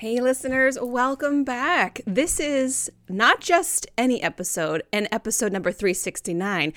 Hey, 0.00 0.18
listeners, 0.18 0.78
welcome 0.80 1.44
back. 1.44 2.00
This 2.06 2.40
is 2.40 2.90
not 3.10 3.42
just 3.42 3.86
any 3.98 4.22
episode, 4.22 4.82
an 4.94 5.08
episode 5.12 5.52
number 5.52 5.72
369. 5.72 6.72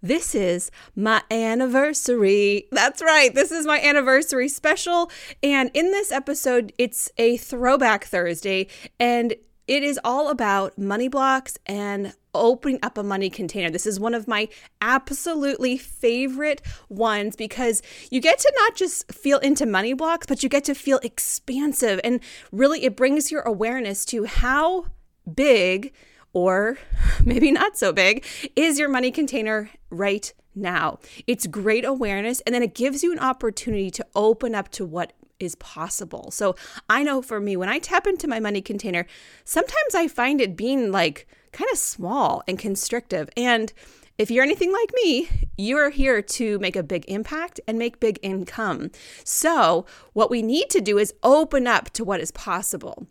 This 0.00 0.32
is 0.32 0.70
my 0.94 1.24
anniversary. 1.28 2.68
That's 2.70 3.02
right. 3.02 3.34
This 3.34 3.50
is 3.50 3.66
my 3.66 3.80
anniversary 3.80 4.46
special. 4.46 5.10
And 5.42 5.72
in 5.74 5.90
this 5.90 6.12
episode, 6.12 6.72
it's 6.78 7.10
a 7.18 7.36
throwback 7.38 8.04
Thursday, 8.04 8.68
and 9.00 9.34
it 9.66 9.82
is 9.82 9.98
all 10.04 10.30
about 10.30 10.78
money 10.78 11.08
blocks 11.08 11.58
and 11.66 12.14
opening 12.38 12.78
up 12.82 12.96
a 12.96 13.02
money 13.02 13.30
container. 13.30 13.70
This 13.70 13.86
is 13.86 14.00
one 14.00 14.14
of 14.14 14.28
my 14.28 14.48
absolutely 14.80 15.76
favorite 15.76 16.62
ones 16.88 17.36
because 17.36 17.82
you 18.10 18.20
get 18.20 18.38
to 18.38 18.52
not 18.56 18.74
just 18.74 19.12
feel 19.12 19.38
into 19.38 19.66
money 19.66 19.92
blocks, 19.92 20.26
but 20.26 20.42
you 20.42 20.48
get 20.48 20.64
to 20.64 20.74
feel 20.74 20.98
expansive. 21.02 22.00
And 22.04 22.20
really, 22.52 22.84
it 22.84 22.96
brings 22.96 23.30
your 23.30 23.42
awareness 23.42 24.04
to 24.06 24.24
how 24.24 24.86
big 25.34 25.92
or 26.32 26.78
maybe 27.24 27.50
not 27.50 27.76
so 27.76 27.92
big 27.92 28.24
is 28.56 28.78
your 28.78 28.88
money 28.88 29.10
container 29.10 29.70
right 29.90 30.32
now. 30.54 30.98
It's 31.26 31.46
great 31.46 31.84
awareness, 31.84 32.40
and 32.42 32.54
then 32.54 32.62
it 32.62 32.74
gives 32.74 33.02
you 33.02 33.12
an 33.12 33.18
opportunity 33.18 33.90
to 33.92 34.06
open 34.14 34.54
up 34.54 34.68
to 34.70 34.84
what 34.84 35.12
is 35.40 35.54
possible. 35.56 36.30
So 36.30 36.56
I 36.88 37.02
know 37.02 37.22
for 37.22 37.40
me, 37.40 37.56
when 37.56 37.68
I 37.68 37.78
tap 37.78 38.06
into 38.06 38.26
my 38.26 38.40
money 38.40 38.60
container, 38.60 39.06
sometimes 39.44 39.94
I 39.94 40.08
find 40.08 40.40
it 40.40 40.56
being 40.56 40.90
like 40.90 41.28
kind 41.52 41.70
of 41.72 41.78
small 41.78 42.42
and 42.46 42.58
constrictive. 42.58 43.28
And 43.36 43.72
if 44.18 44.30
you're 44.30 44.44
anything 44.44 44.72
like 44.72 44.90
me, 44.94 45.28
you're 45.56 45.90
here 45.90 46.20
to 46.20 46.58
make 46.58 46.74
a 46.74 46.82
big 46.82 47.04
impact 47.06 47.60
and 47.68 47.78
make 47.78 48.00
big 48.00 48.18
income. 48.22 48.90
So, 49.22 49.86
what 50.12 50.30
we 50.30 50.42
need 50.42 50.70
to 50.70 50.80
do 50.80 50.98
is 50.98 51.14
open 51.22 51.66
up 51.66 51.90
to 51.90 52.04
what 52.04 52.20
is 52.20 52.32
possible. 52.32 53.06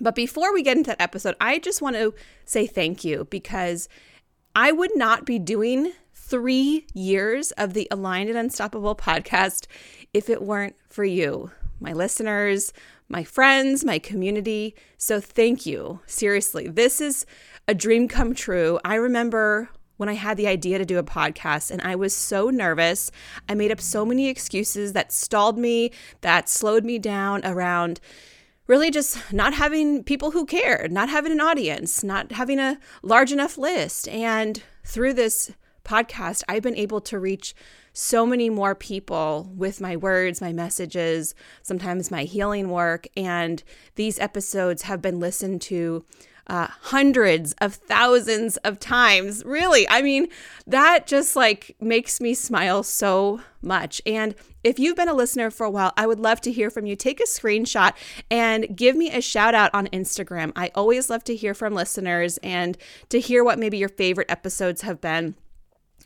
But 0.00 0.14
before 0.14 0.52
we 0.54 0.62
get 0.62 0.76
into 0.76 0.88
that 0.88 1.02
episode, 1.02 1.34
I 1.40 1.58
just 1.58 1.82
want 1.82 1.96
to 1.96 2.14
say 2.44 2.66
thank 2.66 3.04
you 3.04 3.26
because 3.28 3.88
I 4.54 4.72
would 4.72 4.96
not 4.96 5.26
be 5.26 5.38
doing 5.38 5.92
three 6.14 6.86
years 6.94 7.50
of 7.52 7.74
the 7.74 7.88
Aligned 7.90 8.30
and 8.30 8.38
Unstoppable 8.38 8.94
podcast 8.94 9.66
if 10.14 10.30
it 10.30 10.42
weren't 10.42 10.76
for 10.88 11.04
you, 11.04 11.50
my 11.80 11.92
listeners, 11.92 12.72
my 13.10 13.24
friends, 13.24 13.84
my 13.84 13.98
community. 13.98 14.74
So 14.96 15.20
thank 15.20 15.66
you. 15.66 16.00
Seriously, 16.06 16.68
this 16.68 17.00
is 17.00 17.26
a 17.66 17.74
dream 17.74 18.06
come 18.08 18.34
true. 18.34 18.78
I 18.84 18.94
remember 18.94 19.68
when 19.96 20.08
I 20.08 20.14
had 20.14 20.36
the 20.36 20.46
idea 20.46 20.78
to 20.78 20.84
do 20.86 20.96
a 20.96 21.02
podcast 21.02 21.70
and 21.70 21.82
I 21.82 21.96
was 21.96 22.14
so 22.14 22.48
nervous. 22.48 23.10
I 23.48 23.54
made 23.54 23.72
up 23.72 23.80
so 23.80 24.06
many 24.06 24.28
excuses 24.28 24.92
that 24.94 25.12
stalled 25.12 25.58
me, 25.58 25.90
that 26.20 26.48
slowed 26.48 26.84
me 26.84 26.98
down 26.98 27.44
around 27.44 28.00
really 28.68 28.92
just 28.92 29.32
not 29.32 29.54
having 29.54 30.04
people 30.04 30.30
who 30.30 30.46
cared, 30.46 30.92
not 30.92 31.08
having 31.08 31.32
an 31.32 31.40
audience, 31.40 32.04
not 32.04 32.30
having 32.32 32.60
a 32.60 32.78
large 33.02 33.32
enough 33.32 33.58
list. 33.58 34.06
And 34.08 34.62
through 34.84 35.14
this 35.14 35.52
podcast, 35.84 36.44
I've 36.48 36.62
been 36.62 36.76
able 36.76 37.00
to 37.00 37.18
reach 37.18 37.54
so 37.92 38.26
many 38.26 38.50
more 38.50 38.74
people 38.74 39.50
with 39.56 39.80
my 39.80 39.96
words, 39.96 40.40
my 40.40 40.52
messages, 40.52 41.34
sometimes 41.62 42.10
my 42.10 42.24
healing 42.24 42.70
work. 42.70 43.06
And 43.16 43.62
these 43.96 44.18
episodes 44.18 44.82
have 44.82 45.02
been 45.02 45.20
listened 45.20 45.62
to 45.62 46.04
uh, 46.46 46.66
hundreds 46.80 47.52
of 47.60 47.74
thousands 47.74 48.56
of 48.58 48.80
times. 48.80 49.44
Really, 49.44 49.88
I 49.88 50.02
mean, 50.02 50.28
that 50.66 51.06
just 51.06 51.36
like 51.36 51.76
makes 51.80 52.20
me 52.20 52.34
smile 52.34 52.82
so 52.82 53.40
much. 53.62 54.02
And 54.04 54.34
if 54.64 54.78
you've 54.78 54.96
been 54.96 55.08
a 55.08 55.14
listener 55.14 55.50
for 55.50 55.64
a 55.64 55.70
while, 55.70 55.92
I 55.96 56.08
would 56.08 56.18
love 56.18 56.40
to 56.42 56.52
hear 56.52 56.68
from 56.68 56.86
you. 56.86 56.96
Take 56.96 57.20
a 57.20 57.24
screenshot 57.24 57.92
and 58.30 58.76
give 58.76 58.96
me 58.96 59.12
a 59.12 59.20
shout 59.20 59.54
out 59.54 59.70
on 59.72 59.86
Instagram. 59.88 60.50
I 60.56 60.72
always 60.74 61.08
love 61.08 61.22
to 61.24 61.36
hear 61.36 61.54
from 61.54 61.72
listeners 61.72 62.36
and 62.38 62.76
to 63.10 63.20
hear 63.20 63.44
what 63.44 63.58
maybe 63.58 63.78
your 63.78 63.88
favorite 63.88 64.30
episodes 64.30 64.82
have 64.82 65.00
been. 65.00 65.36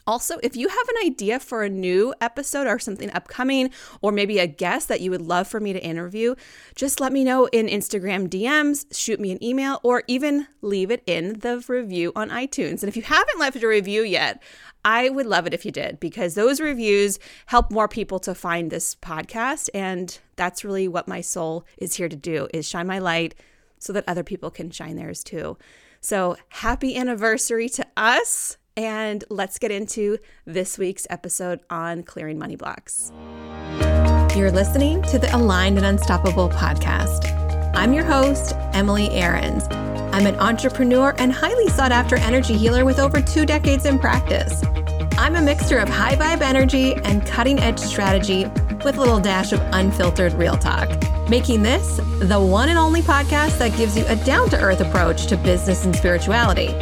Also, 0.07 0.39
if 0.43 0.55
you 0.57 0.69
have 0.69 0.89
an 0.89 1.07
idea 1.07 1.41
for 1.41 1.63
a 1.63 1.69
new 1.71 2.15
episode 2.21 2.67
or 2.67 2.79
something 2.79 3.11
upcoming, 3.13 3.71
or 4.03 4.13
maybe 4.13 4.39
a 4.39 4.47
guest 4.47 4.89
that 4.89 5.01
you 5.01 5.11
would 5.11 5.23
love 5.23 5.49
for 5.49 5.61
me 5.61 5.73
to 5.73 5.83
interview, 5.83 6.35
just 6.75 7.01
let 7.01 7.13
me 7.13 7.25
know 7.25 7.47
in 7.47 7.67
Instagram 7.67 8.29
DMs, 8.29 8.87
shoot 8.95 9.19
me 9.19 9.33
an 9.33 9.43
email, 9.43 9.81
or 9.83 10.03
even 10.07 10.47
leave 10.61 10.91
it 10.91 11.03
in 11.07 11.39
the 11.41 11.65
review 11.69 12.13
on 12.15 12.29
iTunes. 12.29 12.83
And 12.83 12.89
if 12.89 12.97
you 12.97 13.03
haven't 13.03 13.39
left 13.39 13.63
a 13.63 13.67
review 13.67 14.03
yet, 14.03 14.43
I 14.85 15.09
would 15.09 15.27
love 15.27 15.47
it 15.47 15.55
if 15.55 15.65
you 15.65 15.71
did 15.71 15.99
because 15.99 16.35
those 16.35 16.61
reviews 16.61 17.19
help 17.47 17.71
more 17.71 17.89
people 17.89 18.19
to 18.21 18.35
find 18.35 18.71
this 18.71 18.95
podcast 18.95 19.71
and 19.73 20.19
that's 20.37 20.65
really 20.65 20.89
what 20.89 21.09
my 21.09 21.23
soul 21.23 21.65
is 21.79 21.95
here 21.95 22.09
to 22.09 22.17
do 22.17 22.49
is 22.53 22.69
shine 22.69 22.87
my 22.87 22.99
light 22.99 23.35
so 23.79 23.95
that 23.95 24.05
other 24.07 24.23
people 24.23 24.51
can 24.51 24.71
shine 24.71 24.97
theirs 24.97 25.25
too. 25.25 25.57
So, 26.01 26.37
happy 26.51 26.97
anniversary 26.97 27.71
to 27.71 27.87
us 27.97 28.59
and 28.77 29.25
let's 29.31 29.59
get 29.59 29.71
into 29.71 30.19
this 30.45 30.79
week's 30.79 31.07
episode 31.11 31.61
on 31.71 32.03
clearing 32.03 32.39
money 32.39 32.57
blocks. 32.57 33.13
You're 34.37 34.51
listening 34.51 35.03
to 35.03 35.19
the 35.19 35.35
Aligned 35.35 35.77
and 35.77 35.87
Unstoppable 35.87 36.49
podcast. 36.49 37.33
I'm 37.77 37.93
your 37.93 38.05
host, 38.05 38.55
Emily 38.73 39.11
Aarons. 39.11 39.67
I'm 39.71 40.27
an 40.27 40.35
entrepreneur 40.37 41.15
and 41.19 41.33
highly 41.33 41.69
sought 41.69 41.93
after 41.93 42.17
energy 42.17 42.57
healer 42.57 42.85
with 42.85 42.99
over 42.99 43.21
two 43.21 43.47
decades 43.47 43.87
in 43.87 43.99
practice. 43.99 44.63
I'm 45.19 45.37
a 45.37 45.43
mixture 45.43 45.79
of 45.79 45.89
high 45.89 46.17
vibe 46.17 46.41
energy 46.41 46.95
and 47.05 47.25
cutting 47.25 47.61
edge 47.61 47.79
strategy 47.79 48.47
with 48.85 48.97
a 48.97 49.01
little 49.01 49.21
dash 49.21 49.53
of 49.53 49.61
unfiltered 49.73 50.33
real 50.35 50.57
talk, 50.57 50.89
making 51.31 51.63
this 51.63 51.97
the 52.19 52.41
one 52.41 52.69
and 52.69 52.79
only 52.79 53.03
podcast 53.03 53.59
that 53.59 53.77
gives 53.77 53.97
you 53.97 54.05
a 54.09 54.17
down 54.17 54.51
to 54.51 54.61
earth 54.61 54.81
approach 54.81 55.27
to 55.27 55.37
business 55.37 55.85
and 55.85 55.95
spirituality. 55.95 56.75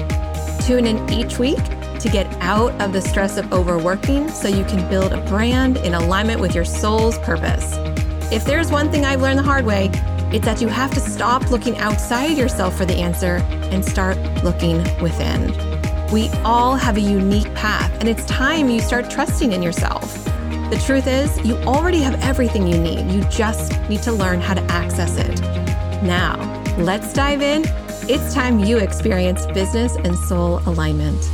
Tune 0.67 0.87
in 0.87 1.13
each 1.13 1.41
week 1.41 1.59
to 1.99 2.09
get 2.09 2.27
out 2.41 2.71
of 2.81 2.93
the 2.93 3.01
stress 3.01 3.37
of 3.37 3.53
overworking 3.53 4.29
so 4.29 4.47
you 4.47 4.65
can 4.65 4.89
build 4.89 5.13
a 5.13 5.21
brand 5.23 5.77
in 5.79 5.95
alignment 5.95 6.41
with 6.41 6.55
your 6.55 6.65
soul's 6.65 7.19
purpose. 7.19 7.75
If 8.31 8.45
there's 8.45 8.71
one 8.71 8.89
thing 8.89 9.05
I've 9.05 9.21
learned 9.21 9.41
the 9.41 9.43
hard 9.43 9.67
way, 9.67 9.91
it's 10.33 10.45
that 10.45 10.61
you 10.61 10.69
have 10.69 10.93
to 10.95 11.01
stop 11.01 11.51
looking 11.51 11.77
outside 11.79 12.39
yourself 12.39 12.77
for 12.77 12.85
the 12.85 12.95
answer 12.95 13.37
and 13.73 13.85
start 13.85 14.17
looking 14.45 14.79
within. 15.03 15.53
We 16.13 16.29
all 16.45 16.77
have 16.77 16.97
a 16.97 17.01
unique 17.01 17.53
path, 17.55 17.91
and 17.99 18.09
it's 18.09 18.25
time 18.27 18.71
you 18.71 18.81
start 18.81 19.11
trusting 19.11 19.51
in 19.51 19.65
yourself. 19.65 20.25
The 20.71 20.81
truth 20.87 21.09
is, 21.09 21.45
you 21.45 21.57
already 21.65 21.99
have 22.03 22.23
everything 22.23 22.69
you 22.69 22.79
need. 22.79 23.11
You 23.11 23.25
just 23.25 23.79
need 23.89 24.03
to 24.03 24.13
learn 24.13 24.41
how 24.41 24.55
to 24.55 24.63
access 24.71 25.17
it. 25.17 25.41
Now, 26.05 26.37
let's 26.79 27.13
dive 27.13 27.43
in. 27.43 27.65
It's 28.09 28.35
time 28.35 28.59
you 28.59 28.79
experience 28.79 29.47
business 29.47 29.95
and 29.95 30.19
soul 30.19 30.59
alignment. 30.67 31.25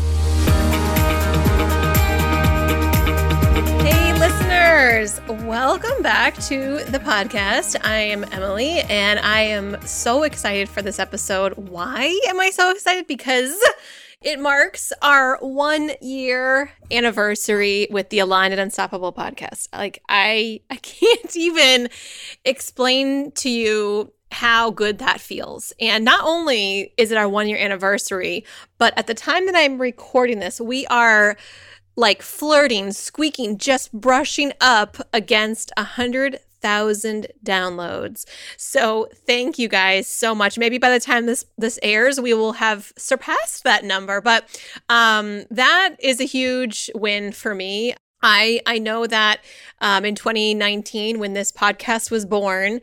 Hey, 3.80 4.12
listeners, 4.18 5.18
welcome 5.46 6.02
back 6.02 6.34
to 6.42 6.84
the 6.84 6.98
podcast. 6.98 7.82
I 7.82 7.96
am 7.96 8.22
Emily 8.32 8.80
and 8.80 9.18
I 9.18 9.40
am 9.40 9.80
so 9.86 10.24
excited 10.24 10.68
for 10.68 10.82
this 10.82 10.98
episode. 10.98 11.54
Why 11.56 12.20
am 12.28 12.38
I 12.38 12.50
so 12.50 12.70
excited? 12.70 13.06
Because 13.06 13.58
it 14.20 14.38
marks 14.38 14.92
our 15.00 15.38
one 15.40 15.92
year 16.02 16.70
anniversary 16.90 17.88
with 17.90 18.10
the 18.10 18.18
Aligned 18.18 18.52
and 18.52 18.60
Unstoppable 18.60 19.14
podcast. 19.14 19.68
Like 19.72 20.02
I 20.06 20.60
I 20.68 20.76
can't 20.82 21.34
even 21.34 21.88
explain 22.44 23.32
to 23.36 23.48
you 23.48 24.12
how 24.30 24.70
good 24.70 24.98
that 24.98 25.20
feels. 25.20 25.72
And 25.80 26.04
not 26.04 26.24
only 26.24 26.92
is 26.96 27.10
it 27.10 27.18
our 27.18 27.28
one 27.28 27.48
year 27.48 27.58
anniversary, 27.58 28.44
but 28.78 28.96
at 28.96 29.06
the 29.06 29.14
time 29.14 29.46
that 29.46 29.56
I'm 29.56 29.80
recording 29.80 30.38
this, 30.38 30.60
we 30.60 30.86
are 30.86 31.36
like 31.96 32.22
flirting, 32.22 32.92
squeaking, 32.92 33.58
just 33.58 33.92
brushing 33.92 34.52
up 34.60 34.96
against 35.12 35.72
a 35.76 35.82
hundred 35.82 36.38
thousand 36.60 37.28
downloads. 37.44 38.24
So 38.56 39.08
thank 39.26 39.58
you 39.58 39.68
guys 39.68 40.06
so 40.06 40.34
much. 40.34 40.58
Maybe 40.58 40.78
by 40.78 40.90
the 40.90 41.00
time 41.00 41.26
this 41.26 41.44
this 41.56 41.78
airs, 41.82 42.20
we 42.20 42.34
will 42.34 42.54
have 42.54 42.92
surpassed 42.96 43.64
that 43.64 43.84
number. 43.84 44.20
But 44.20 44.44
um, 44.88 45.44
that 45.50 45.96
is 46.00 46.20
a 46.20 46.24
huge 46.24 46.90
win 46.94 47.32
for 47.32 47.54
me. 47.54 47.94
I 48.22 48.60
I 48.66 48.78
know 48.78 49.06
that 49.06 49.40
um, 49.80 50.04
in 50.04 50.14
2019, 50.14 51.18
when 51.18 51.34
this 51.34 51.52
podcast 51.52 52.10
was 52.10 52.26
born, 52.26 52.80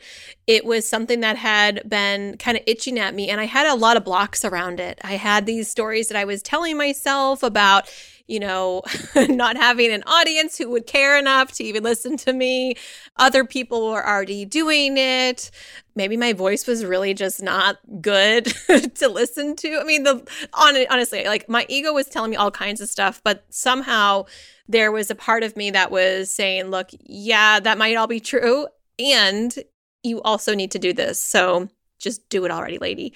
it 0.48 0.66
was 0.66 0.88
something 0.88 1.20
that 1.20 1.38
had 1.38 1.88
been 1.88 2.38
kind 2.38 2.58
of 2.58 2.64
itching 2.66 2.98
at 3.00 3.14
me, 3.14 3.30
and 3.30 3.42
I 3.42 3.46
had 3.46 3.68
a 3.68 3.76
lot 3.76 3.98
of 3.98 4.06
blocks 4.06 4.46
around 4.46 4.80
it. 4.80 5.00
I 5.04 5.14
had 5.14 5.46
these 5.46 5.70
stories 5.70 6.08
that 6.08 6.18
I 6.18 6.26
was 6.26 6.42
telling 6.42 6.78
myself 6.78 7.44
about 7.44 7.90
you 8.28 8.40
know, 8.40 8.82
not 9.16 9.58
having 9.58 9.92
an 9.92 10.04
audience 10.08 10.58
who 10.58 10.70
would 10.70 10.88
care 10.88 11.18
enough 11.18 11.52
to 11.54 11.64
even 11.64 11.84
listen 11.84 12.18
to 12.18 12.34
me. 12.34 12.76
Other 13.18 13.46
people 13.46 13.92
were 13.92 14.06
already 14.06 14.46
doing 14.46 14.98
it. 14.98 15.52
Maybe 15.96 16.18
my 16.18 16.34
voice 16.34 16.66
was 16.68 16.84
really 16.84 17.14
just 17.14 17.42
not 17.42 17.78
good 18.02 18.46
to 18.96 19.08
listen 19.08 19.56
to. 19.58 19.78
I 19.80 19.84
mean, 19.84 20.04
the 20.04 20.26
on, 20.54 20.76
honestly, 20.90 21.26
like 21.26 21.48
my 21.48 21.66
ego 21.70 21.94
was 21.94 22.08
telling 22.08 22.32
me 22.32 22.38
all 22.38 22.52
kinds 22.52 22.82
of 22.82 22.90
stuff, 22.90 23.22
but 23.24 23.46
somehow 23.50 24.26
there 24.68 24.92
was 24.92 25.12
a 25.12 25.16
part 25.16 25.44
of 25.44 25.56
me 25.56 25.72
that 25.72 25.92
was 25.92 26.32
saying, 26.32 26.66
look, 26.66 26.90
yeah, 27.02 27.60
that 27.60 27.78
might 27.78 27.96
all 27.96 28.08
be 28.08 28.20
true. 28.20 28.68
And 28.98 29.56
you 30.04 30.22
also 30.22 30.56
need 30.56 30.72
to 30.72 30.80
do 30.80 30.94
this. 30.94 31.20
So 31.20 31.70
just 32.00 32.28
do 32.30 32.46
it 32.46 32.52
already, 32.52 32.78
lady. 32.78 33.14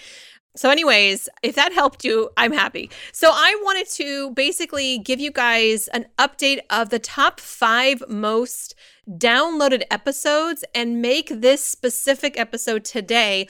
So, 0.59 0.69
anyways, 0.69 1.29
if 1.41 1.55
that 1.55 1.71
helped 1.71 2.03
you, 2.03 2.31
I'm 2.35 2.51
happy. 2.51 2.91
So, 3.13 3.29
I 3.31 3.57
wanted 3.63 3.87
to 3.91 4.31
basically 4.31 4.97
give 4.97 5.21
you 5.21 5.31
guys 5.31 5.87
an 5.87 6.07
update 6.17 6.59
of 6.69 6.89
the 6.89 6.99
top 6.99 7.39
five 7.39 8.03
most 8.09 8.75
downloaded 9.09 9.83
episodes 9.89 10.65
and 10.75 11.01
make 11.01 11.29
this 11.29 11.63
specific 11.63 12.37
episode 12.37 12.83
today 12.83 13.47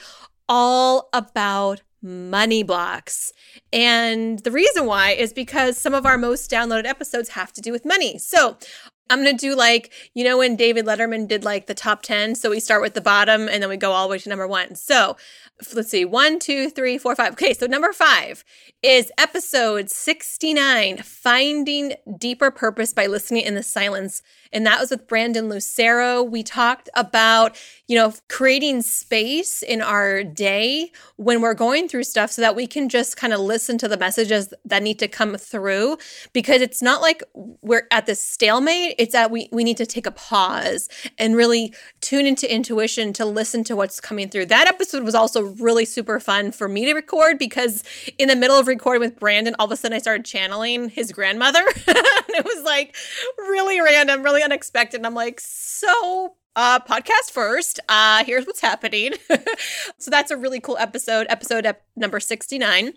all 0.48 1.08
about 1.12 1.82
money 2.00 2.62
blocks. 2.62 3.32
And 3.72 4.38
the 4.38 4.52
reason 4.52 4.86
why 4.86 5.10
is 5.10 5.32
because 5.32 5.76
some 5.76 5.94
of 5.94 6.06
our 6.06 6.16
most 6.16 6.48
downloaded 6.48 6.86
episodes 6.86 7.30
have 7.30 7.52
to 7.54 7.60
do 7.60 7.72
with 7.72 7.84
money. 7.84 8.18
So, 8.18 8.56
I'm 9.10 9.24
to 9.24 9.32
do 9.32 9.54
like, 9.54 9.92
you 10.14 10.24
know, 10.24 10.38
when 10.38 10.56
David 10.56 10.86
Letterman 10.86 11.28
did 11.28 11.44
like 11.44 11.66
the 11.66 11.74
top 11.74 12.02
10. 12.02 12.36
So 12.36 12.50
we 12.50 12.60
start 12.60 12.80
with 12.80 12.94
the 12.94 13.00
bottom 13.00 13.48
and 13.48 13.62
then 13.62 13.68
we 13.68 13.76
go 13.76 13.92
all 13.92 14.06
the 14.06 14.12
way 14.12 14.18
to 14.18 14.28
number 14.28 14.46
one. 14.46 14.74
So 14.76 15.16
let's 15.74 15.90
see, 15.90 16.04
one, 16.04 16.38
two, 16.38 16.70
three, 16.70 16.98
four, 16.98 17.14
five. 17.14 17.32
Okay, 17.32 17.52
so 17.52 17.66
number 17.66 17.92
five 17.92 18.44
is 18.82 19.12
episode 19.18 19.90
69 19.90 20.98
Finding 20.98 21.94
Deeper 22.18 22.50
Purpose 22.50 22.94
by 22.94 23.06
Listening 23.06 23.44
in 23.44 23.54
the 23.54 23.62
Silence. 23.62 24.22
And 24.52 24.66
that 24.66 24.80
was 24.80 24.90
with 24.90 25.06
Brandon 25.06 25.48
Lucero. 25.48 26.22
We 26.22 26.42
talked 26.42 26.88
about, 26.94 27.60
you 27.86 27.96
know, 27.96 28.14
creating 28.28 28.82
space 28.82 29.62
in 29.62 29.80
our 29.82 30.24
day 30.24 30.90
when 31.16 31.40
we're 31.40 31.54
going 31.54 31.88
through 31.88 32.04
stuff 32.04 32.32
so 32.32 32.42
that 32.42 32.56
we 32.56 32.66
can 32.66 32.88
just 32.88 33.16
kind 33.16 33.32
of 33.32 33.40
listen 33.40 33.78
to 33.78 33.88
the 33.88 33.96
messages 33.96 34.52
that 34.64 34.82
need 34.82 34.98
to 34.98 35.08
come 35.08 35.36
through 35.36 35.98
because 36.32 36.62
it's 36.62 36.82
not 36.82 37.00
like 37.00 37.22
we're 37.34 37.86
at 37.90 38.06
this 38.06 38.24
stalemate. 38.24 38.94
It's 39.00 39.14
that 39.14 39.30
we, 39.30 39.48
we 39.50 39.64
need 39.64 39.78
to 39.78 39.86
take 39.86 40.04
a 40.04 40.10
pause 40.10 40.86
and 41.16 41.34
really 41.34 41.72
tune 42.02 42.26
into 42.26 42.52
intuition 42.52 43.14
to 43.14 43.24
listen 43.24 43.64
to 43.64 43.74
what's 43.74 43.98
coming 43.98 44.28
through. 44.28 44.44
That 44.46 44.68
episode 44.68 45.04
was 45.04 45.14
also 45.14 45.42
really 45.54 45.86
super 45.86 46.20
fun 46.20 46.52
for 46.52 46.68
me 46.68 46.84
to 46.84 46.92
record 46.92 47.38
because 47.38 47.82
in 48.18 48.28
the 48.28 48.36
middle 48.36 48.58
of 48.58 48.66
recording 48.66 49.00
with 49.00 49.18
Brandon, 49.18 49.56
all 49.58 49.64
of 49.64 49.72
a 49.72 49.76
sudden 49.78 49.96
I 49.96 50.00
started 50.00 50.26
channeling 50.26 50.90
his 50.90 51.12
grandmother. 51.12 51.60
and 51.66 51.96
it 52.28 52.44
was 52.44 52.62
like 52.62 52.94
really 53.38 53.80
random, 53.80 54.22
really 54.22 54.42
unexpected. 54.42 54.98
And 54.98 55.06
I'm 55.06 55.14
like, 55.14 55.40
so 55.40 56.34
uh 56.56 56.80
podcast 56.80 57.30
first 57.30 57.78
uh 57.88 58.24
here's 58.24 58.44
what's 58.44 58.60
happening 58.60 59.12
so 59.98 60.10
that's 60.10 60.32
a 60.32 60.36
really 60.36 60.58
cool 60.58 60.76
episode 60.78 61.24
episode 61.30 61.64
ep- 61.64 61.84
number 61.94 62.18
69 62.18 62.92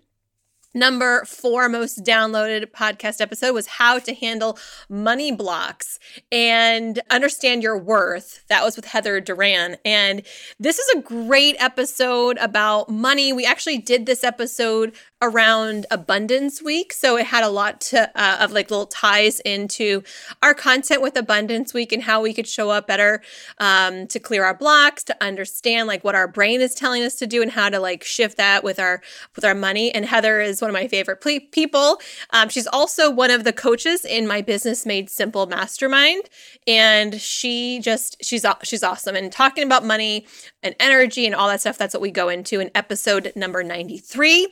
Number 0.73 1.23
four 1.25 1.69
most 1.69 2.03
downloaded 2.03 2.71
podcast 2.71 3.21
episode 3.21 3.53
was 3.53 3.67
how 3.67 3.99
to 3.99 4.13
handle 4.13 4.57
money 4.89 5.31
blocks 5.31 5.99
and 6.31 6.99
understand 7.11 7.61
your 7.61 7.77
worth. 7.77 8.43
That 8.47 8.63
was 8.63 8.75
with 8.75 8.85
Heather 8.85 9.21
Duran. 9.21 9.77
And 9.85 10.23
this 10.59 10.79
is 10.79 10.95
a 10.95 11.01
great 11.01 11.55
episode 11.59 12.37
about 12.39 12.89
money. 12.89 13.33
We 13.33 13.45
actually 13.45 13.77
did 13.77 14.07
this 14.07 14.23
episode 14.23 14.95
around 15.21 15.85
Abundance 15.91 16.61
Week. 16.61 16.91
So 16.91 17.17
it 17.17 17.27
had 17.27 17.43
a 17.43 17.49
lot 17.49 17.79
to, 17.81 18.11
uh, 18.19 18.37
of 18.41 18.51
like 18.51 18.71
little 18.71 18.87
ties 18.87 19.39
into 19.41 20.03
our 20.41 20.53
content 20.53 21.01
with 21.01 21.15
Abundance 21.15 21.73
Week 21.73 21.91
and 21.91 22.03
how 22.03 22.19
we 22.21 22.33
could 22.33 22.47
show 22.47 22.71
up 22.71 22.87
better 22.87 23.21
um, 23.59 24.07
to 24.07 24.19
clear 24.19 24.43
our 24.43 24.53
blocks, 24.53 25.03
to 25.05 25.23
understand 25.23 25.87
like 25.87 26.03
what 26.03 26.15
our 26.15 26.27
brain 26.27 26.61
is 26.61 26.73
telling 26.73 27.03
us 27.03 27.15
to 27.15 27.27
do 27.27 27.41
and 27.41 27.51
how 27.51 27.69
to 27.69 27.79
like 27.79 28.03
shift 28.03 28.37
that 28.37 28.63
with 28.63 28.79
our 28.79 29.01
with 29.35 29.45
our 29.45 29.55
money. 29.55 29.93
And 29.93 30.05
Heather 30.05 30.41
is 30.41 30.62
one 30.63 30.69
of 30.69 30.73
my 30.73 30.87
favorite 30.87 31.21
ple- 31.21 31.39
people. 31.51 31.99
Um, 32.31 32.49
she's 32.49 32.67
also 32.67 33.11
one 33.11 33.29
of 33.29 33.43
the 33.43 33.53
coaches 33.53 34.05
in 34.05 34.27
my 34.27 34.41
Business 34.41 34.85
Made 34.85 35.09
Simple 35.09 35.45
Mastermind, 35.45 36.23
and 36.65 37.19
she 37.21 37.79
just 37.79 38.17
she's 38.23 38.45
she's 38.63 38.83
awesome. 38.83 39.15
And 39.15 39.31
talking 39.31 39.63
about 39.63 39.85
money 39.85 40.25
and 40.63 40.75
energy 40.79 41.25
and 41.25 41.35
all 41.35 41.47
that 41.49 41.61
stuff, 41.61 41.77
that's 41.77 41.93
what 41.93 42.01
we 42.01 42.11
go 42.11 42.29
into 42.29 42.59
in 42.59 42.71
episode 42.73 43.31
number 43.35 43.63
ninety 43.63 43.97
three. 43.97 44.47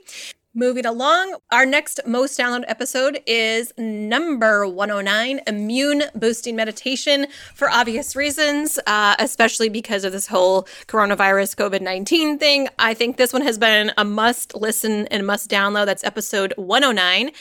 Moving 0.53 0.85
along, 0.85 1.37
our 1.49 1.65
next 1.65 2.01
most 2.05 2.37
downloaded 2.37 2.65
episode 2.67 3.21
is 3.25 3.71
number 3.77 4.67
109 4.67 5.39
Immune 5.47 6.03
Boosting 6.13 6.57
Meditation 6.57 7.27
for 7.55 7.69
obvious 7.69 8.17
reasons, 8.17 8.77
uh, 8.85 9.15
especially 9.17 9.69
because 9.69 10.03
of 10.03 10.11
this 10.11 10.27
whole 10.27 10.63
coronavirus 10.87 11.55
COVID 11.55 11.79
19 11.79 12.37
thing. 12.37 12.67
I 12.77 12.93
think 12.93 13.15
this 13.15 13.31
one 13.31 13.43
has 13.43 13.57
been 13.57 13.93
a 13.97 14.03
must 14.03 14.53
listen 14.53 15.07
and 15.07 15.25
must 15.25 15.49
download. 15.49 15.85
That's 15.85 16.03
episode 16.03 16.53
109. 16.57 17.31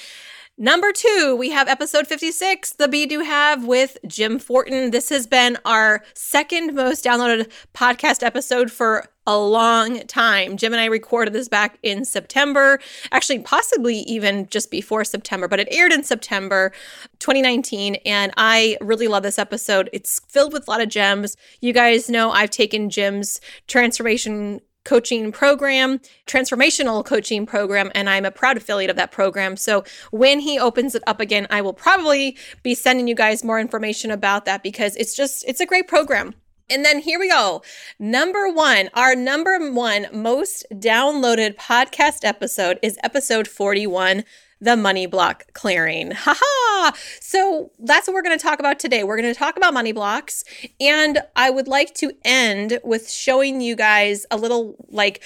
Number 0.56 0.93
two, 0.93 1.35
we 1.37 1.51
have 1.51 1.67
episode 1.69 2.06
56, 2.06 2.75
The 2.75 2.87
Be 2.87 3.06
Do 3.06 3.21
Have 3.21 3.65
with 3.65 3.99
Jim 4.06 4.39
Fortin. 4.39 4.93
This 4.93 5.09
has 5.09 5.27
been 5.27 5.56
our 5.65 6.05
second 6.15 6.75
most 6.75 7.05
downloaded 7.05 7.51
podcast 7.75 8.23
episode 8.23 8.71
for 8.71 9.06
a 9.31 9.38
long 9.38 10.00
time. 10.06 10.56
Jim 10.56 10.73
and 10.73 10.81
I 10.81 10.87
recorded 10.87 11.32
this 11.32 11.49
back 11.49 11.79
in 11.85 12.05
September, 12.05 12.81
actually, 13.12 13.38
possibly 13.38 13.99
even 14.00 14.49
just 14.49 14.71
before 14.71 15.05
September, 15.05 15.47
but 15.47 15.61
it 15.61 15.69
aired 15.71 15.93
in 15.93 16.03
September 16.03 16.73
2019. 17.21 17.97
And 18.05 18.32
I 18.37 18.77
really 18.81 19.06
love 19.06 19.23
this 19.23 19.38
episode. 19.38 19.88
It's 19.93 20.21
filled 20.29 20.53
with 20.53 20.67
a 20.67 20.71
lot 20.71 20.81
of 20.81 20.88
gems. 20.88 21.37
You 21.61 21.73
guys 21.73 22.11
know 22.11 22.32
I've 22.32 22.50
taken 22.50 22.91
Jim's 22.91 23.41
transformation 23.69 24.61
coaching 24.85 25.31
program, 25.31 26.00
transformational 26.27 27.05
coaching 27.05 27.47
program, 27.47 27.93
and 27.94 28.09
I'm 28.11 28.25
a 28.25 28.31
proud 28.31 28.56
affiliate 28.56 28.91
of 28.91 28.97
that 28.97 29.12
program. 29.12 29.56
So 29.56 29.85
when 30.11 30.41
he 30.41 30.59
opens 30.59 30.94
it 30.94 31.03
up 31.06 31.21
again, 31.21 31.47
I 31.50 31.61
will 31.61 31.75
probably 31.75 32.37
be 32.62 32.75
sending 32.75 33.06
you 33.06 33.15
guys 33.15 33.44
more 33.44 33.61
information 33.61 34.11
about 34.11 34.47
that 34.47 34.62
because 34.62 34.97
it's 34.97 35.15
just, 35.15 35.44
it's 35.47 35.61
a 35.61 35.67
great 35.67 35.87
program. 35.87 36.35
And 36.70 36.84
then 36.84 37.00
here 37.00 37.19
we 37.19 37.28
go. 37.28 37.62
Number 37.99 38.49
one, 38.49 38.90
our 38.94 39.17
number 39.17 39.58
one 39.72 40.06
most 40.12 40.64
downloaded 40.72 41.56
podcast 41.56 42.25
episode 42.25 42.78
is 42.82 42.96
episode 43.02 43.49
41 43.49 44.25
the 44.61 44.76
money 44.76 45.06
block 45.06 45.52
clearing. 45.55 46.12
Haha. 46.14 46.96
So 47.20 47.70
that's 47.78 48.06
what 48.06 48.14
we're 48.14 48.22
going 48.22 48.38
to 48.38 48.43
talk 48.43 48.61
about 48.61 48.78
today. 48.78 49.05
We're 49.05 49.20
going 49.20 49.32
to 49.32 49.38
talk 49.38 49.56
about 49.56 49.75
money 49.75 49.93
blocks. 49.93 50.44
And 50.78 51.19
I 51.34 51.50
would 51.50 51.67
like 51.67 51.94
to 51.94 52.12
end 52.25 52.78
with 52.84 53.11
showing 53.11 53.61
you 53.61 53.75
guys 53.75 54.26
a 54.31 54.37
little 54.37 54.76
like 54.90 55.22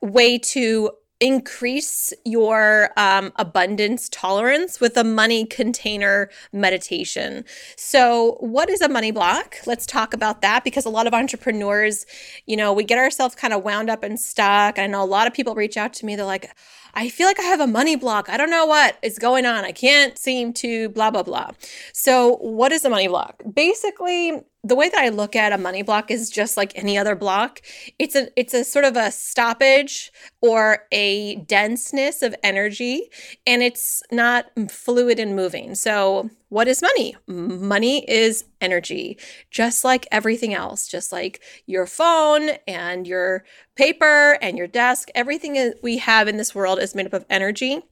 way 0.00 0.38
to 0.38 0.92
increase 1.20 2.12
your 2.24 2.90
um, 2.96 3.32
abundance 3.36 4.08
tolerance 4.10 4.80
with 4.80 4.96
a 4.96 5.04
money 5.04 5.46
container 5.46 6.28
meditation. 6.52 7.44
So, 7.76 8.36
what 8.40 8.68
is 8.68 8.80
a 8.80 8.88
money 8.88 9.10
block? 9.10 9.56
Let's 9.66 9.86
talk 9.86 10.12
about 10.12 10.42
that 10.42 10.62
because 10.62 10.84
a 10.84 10.90
lot 10.90 11.06
of 11.06 11.14
entrepreneurs, 11.14 12.04
you 12.44 12.56
know, 12.56 12.72
we 12.72 12.84
get 12.84 12.98
ourselves 12.98 13.34
kind 13.34 13.54
of 13.54 13.64
wound 13.64 13.88
up 13.88 14.02
and 14.02 14.20
stuck. 14.20 14.78
I 14.78 14.86
know 14.86 15.02
a 15.02 15.04
lot 15.06 15.26
of 15.26 15.32
people 15.32 15.54
reach 15.54 15.76
out 15.76 15.94
to 15.94 16.06
me, 16.06 16.16
they're 16.16 16.26
like, 16.26 16.50
I 16.96 17.10
feel 17.10 17.26
like 17.26 17.38
I 17.38 17.44
have 17.44 17.60
a 17.60 17.66
money 17.66 17.94
block. 17.94 18.30
I 18.30 18.38
don't 18.38 18.50
know 18.50 18.64
what 18.64 18.96
is 19.02 19.18
going 19.18 19.44
on. 19.44 19.64
I 19.64 19.72
can't 19.72 20.16
seem 20.16 20.54
to 20.54 20.88
blah, 20.88 21.10
blah, 21.10 21.22
blah. 21.22 21.50
So, 21.92 22.36
what 22.36 22.72
is 22.72 22.84
a 22.84 22.90
money 22.90 23.08
block? 23.08 23.42
Basically, 23.54 24.42
the 24.66 24.74
way 24.74 24.88
that 24.88 24.98
I 24.98 25.10
look 25.10 25.36
at 25.36 25.52
a 25.52 25.58
money 25.58 25.82
block 25.82 26.10
is 26.10 26.28
just 26.28 26.56
like 26.56 26.76
any 26.76 26.98
other 26.98 27.14
block. 27.14 27.60
It's 27.98 28.16
a 28.16 28.28
it's 28.38 28.52
a 28.52 28.64
sort 28.64 28.84
of 28.84 28.96
a 28.96 29.12
stoppage 29.12 30.12
or 30.40 30.86
a 30.90 31.36
denseness 31.36 32.22
of 32.22 32.34
energy 32.42 33.08
and 33.46 33.62
it's 33.62 34.02
not 34.10 34.46
fluid 34.68 35.20
and 35.20 35.36
moving. 35.36 35.76
So, 35.76 36.30
what 36.48 36.66
is 36.66 36.82
money? 36.82 37.16
Money 37.28 38.08
is 38.10 38.44
energy, 38.60 39.18
just 39.50 39.84
like 39.84 40.06
everything 40.10 40.52
else, 40.52 40.88
just 40.88 41.12
like 41.12 41.42
your 41.66 41.86
phone 41.86 42.50
and 42.66 43.06
your 43.06 43.44
paper 43.76 44.38
and 44.42 44.58
your 44.58 44.66
desk. 44.66 45.10
Everything 45.14 45.74
we 45.82 45.98
have 45.98 46.26
in 46.26 46.38
this 46.38 46.54
world 46.54 46.80
is 46.80 46.94
made 46.94 47.06
up 47.06 47.12
of 47.12 47.24
energy. 47.30 47.82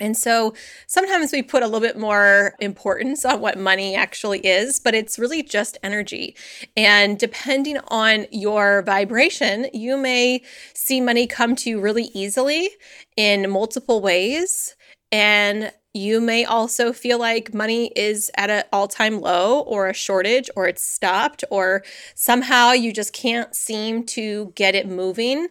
And 0.00 0.16
so 0.16 0.54
sometimes 0.86 1.32
we 1.32 1.42
put 1.42 1.62
a 1.62 1.66
little 1.66 1.80
bit 1.80 1.98
more 1.98 2.54
importance 2.60 3.24
on 3.24 3.40
what 3.40 3.58
money 3.58 3.94
actually 3.94 4.40
is, 4.40 4.80
but 4.80 4.94
it's 4.94 5.18
really 5.18 5.42
just 5.42 5.78
energy. 5.82 6.36
And 6.76 7.18
depending 7.18 7.78
on 7.88 8.26
your 8.32 8.82
vibration, 8.82 9.68
you 9.72 9.96
may 9.96 10.42
see 10.74 11.00
money 11.00 11.26
come 11.26 11.54
to 11.56 11.70
you 11.70 11.80
really 11.80 12.10
easily 12.12 12.70
in 13.16 13.50
multiple 13.50 14.00
ways. 14.00 14.74
And 15.12 15.72
you 15.94 16.20
may 16.20 16.44
also 16.44 16.92
feel 16.92 17.20
like 17.20 17.54
money 17.54 17.92
is 17.94 18.30
at 18.36 18.50
an 18.50 18.64
all-time 18.72 19.20
low 19.20 19.60
or 19.60 19.88
a 19.88 19.94
shortage 19.94 20.50
or 20.56 20.66
it's 20.66 20.82
stopped 20.82 21.44
or 21.50 21.84
somehow 22.16 22.72
you 22.72 22.92
just 22.92 23.12
can't 23.12 23.54
seem 23.54 24.04
to 24.04 24.52
get 24.56 24.74
it 24.74 24.88
moving. 24.88 25.46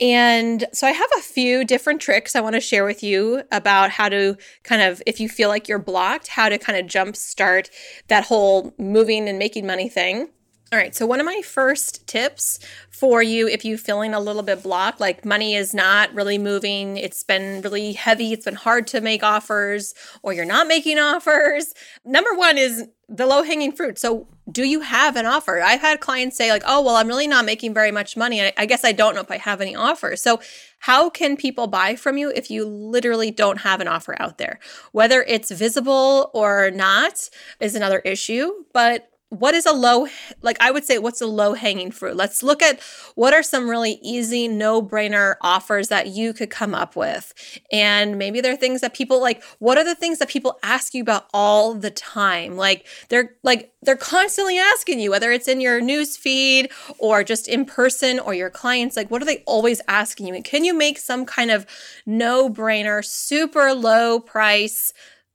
And 0.00 0.64
so 0.72 0.86
I 0.86 0.92
have 0.92 1.10
a 1.18 1.20
few 1.20 1.62
different 1.64 2.00
tricks 2.00 2.34
I 2.34 2.40
want 2.40 2.54
to 2.54 2.60
share 2.60 2.86
with 2.86 3.02
you 3.02 3.42
about 3.52 3.90
how 3.90 4.08
to 4.08 4.36
kind 4.62 4.80
of 4.80 5.02
if 5.06 5.20
you 5.20 5.28
feel 5.28 5.50
like 5.50 5.68
you're 5.68 5.78
blocked, 5.78 6.28
how 6.28 6.48
to 6.48 6.56
kind 6.56 6.78
of 6.78 6.86
jump 6.86 7.14
start 7.14 7.68
that 8.08 8.24
whole 8.24 8.74
moving 8.78 9.28
and 9.28 9.38
making 9.38 9.66
money 9.66 9.90
thing. 9.90 10.28
All 10.72 10.78
right. 10.78 10.94
So, 10.94 11.04
one 11.04 11.20
of 11.20 11.26
my 11.26 11.42
first 11.44 12.06
tips 12.06 12.58
for 12.88 13.22
you, 13.22 13.46
if 13.46 13.62
you're 13.62 13.76
feeling 13.76 14.14
a 14.14 14.20
little 14.20 14.42
bit 14.42 14.62
blocked, 14.62 15.00
like 15.00 15.22
money 15.22 15.54
is 15.54 15.74
not 15.74 16.14
really 16.14 16.38
moving, 16.38 16.96
it's 16.96 17.22
been 17.22 17.60
really 17.60 17.92
heavy, 17.92 18.32
it's 18.32 18.46
been 18.46 18.54
hard 18.54 18.86
to 18.86 19.02
make 19.02 19.22
offers, 19.22 19.92
or 20.22 20.32
you're 20.32 20.46
not 20.46 20.66
making 20.66 20.98
offers, 20.98 21.74
number 22.06 22.32
one 22.32 22.56
is 22.56 22.88
the 23.06 23.26
low 23.26 23.42
hanging 23.42 23.72
fruit. 23.72 23.98
So, 23.98 24.26
do 24.50 24.64
you 24.64 24.80
have 24.80 25.14
an 25.16 25.26
offer? 25.26 25.60
I've 25.60 25.82
had 25.82 26.00
clients 26.00 26.38
say, 26.38 26.50
like, 26.50 26.62
oh, 26.64 26.80
well, 26.82 26.96
I'm 26.96 27.06
really 27.06 27.28
not 27.28 27.44
making 27.44 27.74
very 27.74 27.90
much 27.90 28.16
money. 28.16 28.40
I, 28.40 28.54
I 28.56 28.64
guess 28.64 28.82
I 28.82 28.92
don't 28.92 29.14
know 29.14 29.20
if 29.20 29.30
I 29.30 29.36
have 29.36 29.60
any 29.60 29.76
offers. 29.76 30.22
So, 30.22 30.40
how 30.78 31.10
can 31.10 31.36
people 31.36 31.66
buy 31.66 31.96
from 31.96 32.16
you 32.16 32.32
if 32.34 32.50
you 32.50 32.64
literally 32.64 33.30
don't 33.30 33.58
have 33.58 33.82
an 33.82 33.88
offer 33.88 34.16
out 34.18 34.38
there? 34.38 34.58
Whether 34.92 35.22
it's 35.24 35.50
visible 35.50 36.30
or 36.32 36.70
not 36.70 37.28
is 37.60 37.74
another 37.74 37.98
issue, 37.98 38.64
but 38.72 39.11
what 39.38 39.54
is 39.54 39.66
a 39.66 39.72
low 39.72 40.06
like 40.42 40.56
i 40.60 40.70
would 40.70 40.84
say 40.84 40.98
what's 40.98 41.20
a 41.20 41.26
low 41.26 41.54
hanging 41.54 41.90
fruit? 41.90 42.16
Let's 42.16 42.42
look 42.42 42.62
at 42.62 42.80
what 43.14 43.32
are 43.32 43.42
some 43.42 43.68
really 43.68 43.98
easy 44.02 44.48
no 44.48 44.82
brainer 44.82 45.36
offers 45.40 45.88
that 45.88 46.08
you 46.08 46.32
could 46.32 46.50
come 46.50 46.74
up 46.74 46.96
with. 46.96 47.32
And 47.70 48.18
maybe 48.18 48.40
there 48.40 48.52
are 48.52 48.56
things 48.56 48.80
that 48.80 48.94
people 48.94 49.20
like 49.20 49.42
what 49.58 49.78
are 49.78 49.84
the 49.84 49.94
things 49.94 50.18
that 50.18 50.28
people 50.28 50.58
ask 50.62 50.94
you 50.94 51.02
about 51.02 51.26
all 51.32 51.74
the 51.74 51.90
time? 51.90 52.56
Like 52.56 52.86
they're 53.08 53.36
like 53.42 53.72
they're 53.82 53.96
constantly 53.96 54.58
asking 54.58 55.00
you 55.00 55.10
whether 55.10 55.32
it's 55.32 55.48
in 55.48 55.60
your 55.60 55.80
news 55.80 56.16
feed 56.16 56.70
or 56.98 57.24
just 57.24 57.48
in 57.48 57.64
person 57.64 58.18
or 58.18 58.34
your 58.34 58.50
clients 58.50 58.96
like 58.96 59.10
what 59.10 59.22
are 59.22 59.26
they 59.26 59.42
always 59.46 59.80
asking 59.88 60.26
you? 60.28 60.34
And 60.34 60.44
can 60.44 60.64
you 60.64 60.74
make 60.74 60.98
some 60.98 61.24
kind 61.24 61.50
of 61.50 61.66
no 62.06 62.48
brainer 62.48 63.04
super 63.04 63.74
low 63.74 64.20
price 64.20 64.92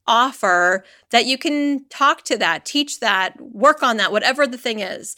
offer 0.08 0.84
that 1.12 1.26
you 1.26 1.38
can 1.38 1.86
talk 1.90 2.24
to 2.24 2.38
that, 2.38 2.66
teach 2.66 3.00
that, 3.00 3.40
work 3.40 3.84
on 3.84 3.98
that, 3.98 4.12
whatever 4.12 4.48
the 4.48 4.58
thing 4.58 4.80
is. 4.80 5.16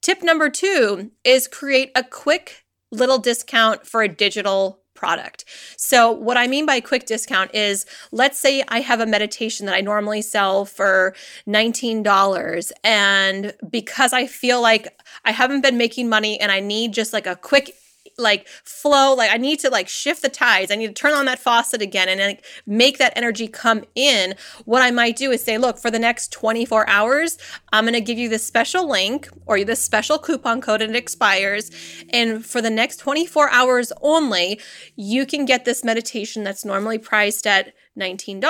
Tip 0.00 0.22
number 0.22 0.50
two 0.50 1.10
is 1.24 1.46
create 1.46 1.92
a 1.94 2.02
quick 2.02 2.64
little 2.90 3.18
discount 3.18 3.86
for 3.86 4.02
a 4.02 4.08
digital 4.08 4.82
product. 4.94 5.44
So, 5.76 6.12
what 6.12 6.36
I 6.36 6.46
mean 6.46 6.64
by 6.64 6.80
quick 6.80 7.06
discount 7.06 7.52
is 7.54 7.86
let's 8.12 8.38
say 8.38 8.62
I 8.68 8.80
have 8.80 9.00
a 9.00 9.06
meditation 9.06 9.66
that 9.66 9.74
I 9.74 9.80
normally 9.80 10.22
sell 10.22 10.64
for 10.64 11.14
$19. 11.48 12.72
And 12.84 13.52
because 13.68 14.12
I 14.12 14.26
feel 14.26 14.62
like 14.62 14.96
I 15.24 15.32
haven't 15.32 15.62
been 15.62 15.76
making 15.76 16.08
money 16.08 16.40
and 16.40 16.52
I 16.52 16.60
need 16.60 16.92
just 16.92 17.12
like 17.12 17.26
a 17.26 17.34
quick 17.34 17.74
like 18.18 18.46
flow 18.48 19.14
like 19.14 19.30
i 19.30 19.36
need 19.36 19.58
to 19.60 19.70
like 19.70 19.88
shift 19.88 20.22
the 20.22 20.28
tides. 20.28 20.70
I 20.70 20.76
need 20.76 20.88
to 20.88 20.92
turn 20.92 21.12
on 21.12 21.26
that 21.26 21.38
faucet 21.38 21.82
again 21.82 22.08
and 22.08 22.20
like 22.20 22.44
make 22.66 22.98
that 22.98 23.12
energy 23.16 23.48
come 23.48 23.84
in. 23.94 24.34
What 24.64 24.82
i 24.82 24.90
might 24.90 25.16
do 25.16 25.30
is 25.30 25.42
say 25.42 25.58
look 25.58 25.78
for 25.78 25.90
the 25.90 25.98
next 25.98 26.32
24 26.32 26.88
hours 26.88 27.38
i'm 27.72 27.84
going 27.84 27.94
to 27.94 28.00
give 28.00 28.18
you 28.18 28.28
this 28.28 28.46
special 28.46 28.88
link 28.88 29.28
or 29.46 29.62
this 29.64 29.82
special 29.82 30.18
coupon 30.18 30.60
code 30.60 30.82
and 30.82 30.94
it 30.94 30.98
expires. 30.98 31.70
And 32.10 32.44
for 32.44 32.60
the 32.60 32.70
next 32.70 32.96
24 32.96 33.50
hours 33.50 33.92
only 34.00 34.60
you 34.96 35.26
can 35.26 35.44
get 35.44 35.64
this 35.64 35.84
meditation 35.84 36.44
that's 36.44 36.64
normally 36.64 36.98
priced 36.98 37.46
at 37.46 37.74
$19 37.98 38.40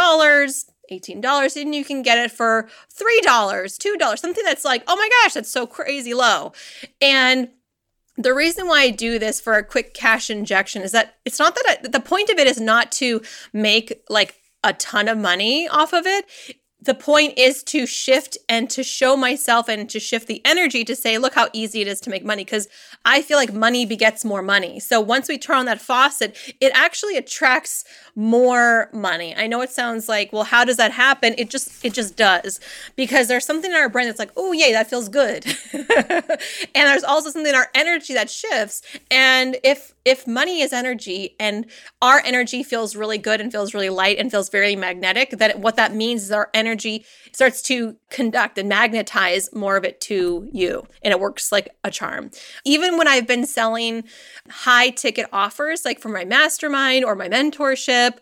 $18 0.90 1.61
and 1.61 1.75
you 1.75 1.85
can 1.85 2.02
get 2.02 2.19
it 2.19 2.31
for 2.31 2.69
$3, 2.95 3.25
$2, 3.25 4.19
something 4.19 4.45
that's 4.45 4.64
like, 4.64 4.83
oh 4.87 4.97
my 4.97 5.09
gosh, 5.23 5.35
that's 5.35 5.50
so 5.50 5.66
crazy 5.66 6.14
low. 6.14 6.52
And 7.00 7.49
the 8.16 8.35
reason 8.35 8.66
why 8.66 8.83
I 8.83 8.90
do 8.90 9.19
this 9.19 9.40
for 9.40 9.54
a 9.54 9.64
quick 9.64 9.95
cash 9.95 10.31
injection 10.31 10.83
is 10.83 10.92
that 10.92 11.16
it's 11.25 11.38
not 11.38 11.54
that 11.54 11.78
I, 11.85 11.88
the 11.88 12.00
point 12.00 12.31
of 12.31 12.38
it 12.38 12.47
is 12.47 12.61
not 12.61 12.92
to 12.92 13.23
make 13.52 14.02
like 14.09 14.37
a 14.64 14.73
ton 14.75 15.09
of 15.09 15.19
money 15.19 15.66
off 15.69 15.92
of 15.92 16.07
it 16.07 16.26
the 16.82 16.94
point 16.94 17.34
is 17.38 17.62
to 17.62 17.86
shift 17.86 18.36
and 18.48 18.68
to 18.70 18.82
show 18.82 19.16
myself 19.16 19.68
and 19.68 19.88
to 19.88 20.00
shift 20.00 20.26
the 20.26 20.42
energy 20.44 20.84
to 20.84 20.96
say, 20.96 21.16
look 21.16 21.34
how 21.34 21.48
easy 21.52 21.80
it 21.80 21.86
is 21.86 22.00
to 22.00 22.10
make 22.10 22.24
money. 22.24 22.44
Because 22.44 22.68
I 23.04 23.22
feel 23.22 23.36
like 23.36 23.52
money 23.52 23.86
begets 23.86 24.24
more 24.24 24.42
money. 24.42 24.80
So 24.80 25.00
once 25.00 25.28
we 25.28 25.38
turn 25.38 25.58
on 25.58 25.66
that 25.66 25.80
faucet, 25.80 26.36
it 26.60 26.72
actually 26.74 27.16
attracts 27.16 27.84
more 28.16 28.90
money. 28.92 29.34
I 29.36 29.46
know 29.46 29.60
it 29.60 29.70
sounds 29.70 30.08
like, 30.08 30.32
well, 30.32 30.42
how 30.42 30.64
does 30.64 30.76
that 30.78 30.90
happen? 30.90 31.36
It 31.38 31.50
just, 31.50 31.84
it 31.84 31.94
just 31.94 32.16
does. 32.16 32.58
Because 32.96 33.28
there's 33.28 33.46
something 33.46 33.70
in 33.70 33.76
our 33.76 33.88
brain 33.88 34.06
that's 34.06 34.18
like, 34.18 34.32
oh, 34.36 34.52
yay, 34.52 34.72
that 34.72 34.90
feels 34.90 35.08
good. 35.08 35.46
and 35.72 36.26
there's 36.74 37.04
also 37.04 37.30
something 37.30 37.50
in 37.50 37.54
our 37.54 37.68
energy 37.74 38.14
that 38.14 38.28
shifts. 38.28 38.82
And 39.08 39.56
if, 39.62 39.91
if 40.04 40.26
money 40.26 40.61
is 40.62 40.73
energy 40.73 41.37
and 41.38 41.66
our 42.00 42.21
energy 42.25 42.62
feels 42.62 42.97
really 42.97 43.18
good 43.18 43.40
and 43.40 43.52
feels 43.52 43.75
really 43.75 43.90
light 43.90 44.18
and 44.18 44.30
feels 44.30 44.49
very 44.49 44.75
magnetic, 44.75 45.30
then 45.30 45.61
what 45.61 45.76
that 45.76 45.94
means 45.94 46.25
is 46.25 46.30
our 46.32 46.50
energy 46.54 47.04
starts 47.32 47.62
to 47.62 47.97
conduct 48.11 48.59
and 48.59 48.68
magnetize 48.68 49.52
more 49.54 49.76
of 49.76 49.85
it 49.85 50.00
to 50.02 50.49
you. 50.52 50.87
And 51.02 51.12
it 51.12 51.21
works 51.21 51.52
like 51.52 51.68
a 51.85 51.90
charm. 51.90 52.30
Even 52.64 52.99
when 52.99 53.09
I've 53.09 53.26
been 53.26 53.47
selling 53.47 54.04
high 54.49 54.90
ticket 54.90 55.26
offers, 55.32 55.85
like 55.85 56.00
for 56.00 56.09
my 56.09 56.25
mastermind 56.25 57.04
or 57.04 57.14
my 57.14 57.28
mentorship, 57.28 58.18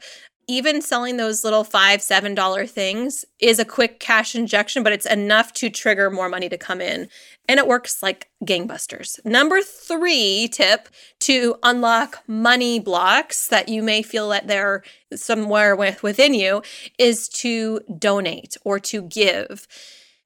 even 0.50 0.82
selling 0.82 1.16
those 1.16 1.44
little 1.44 1.62
five, 1.62 2.02
seven 2.02 2.34
dollar 2.34 2.66
things 2.66 3.24
is 3.38 3.60
a 3.60 3.64
quick 3.64 4.00
cash 4.00 4.34
injection, 4.34 4.82
but 4.82 4.92
it's 4.92 5.06
enough 5.06 5.52
to 5.52 5.70
trigger 5.70 6.10
more 6.10 6.28
money 6.28 6.48
to 6.48 6.58
come 6.58 6.80
in. 6.80 7.08
And 7.48 7.60
it 7.60 7.68
works 7.68 8.02
like 8.02 8.28
gangbusters. 8.44 9.24
Number 9.24 9.60
three 9.62 10.48
tip 10.50 10.88
to 11.20 11.54
unlock 11.62 12.24
money 12.26 12.80
blocks 12.80 13.46
that 13.46 13.68
you 13.68 13.80
may 13.80 14.02
feel 14.02 14.28
that 14.30 14.48
they're 14.48 14.82
somewhere 15.14 15.76
with, 15.76 16.02
within 16.02 16.34
you 16.34 16.62
is 16.98 17.28
to 17.28 17.80
donate 17.96 18.56
or 18.64 18.80
to 18.80 19.02
give. 19.02 19.68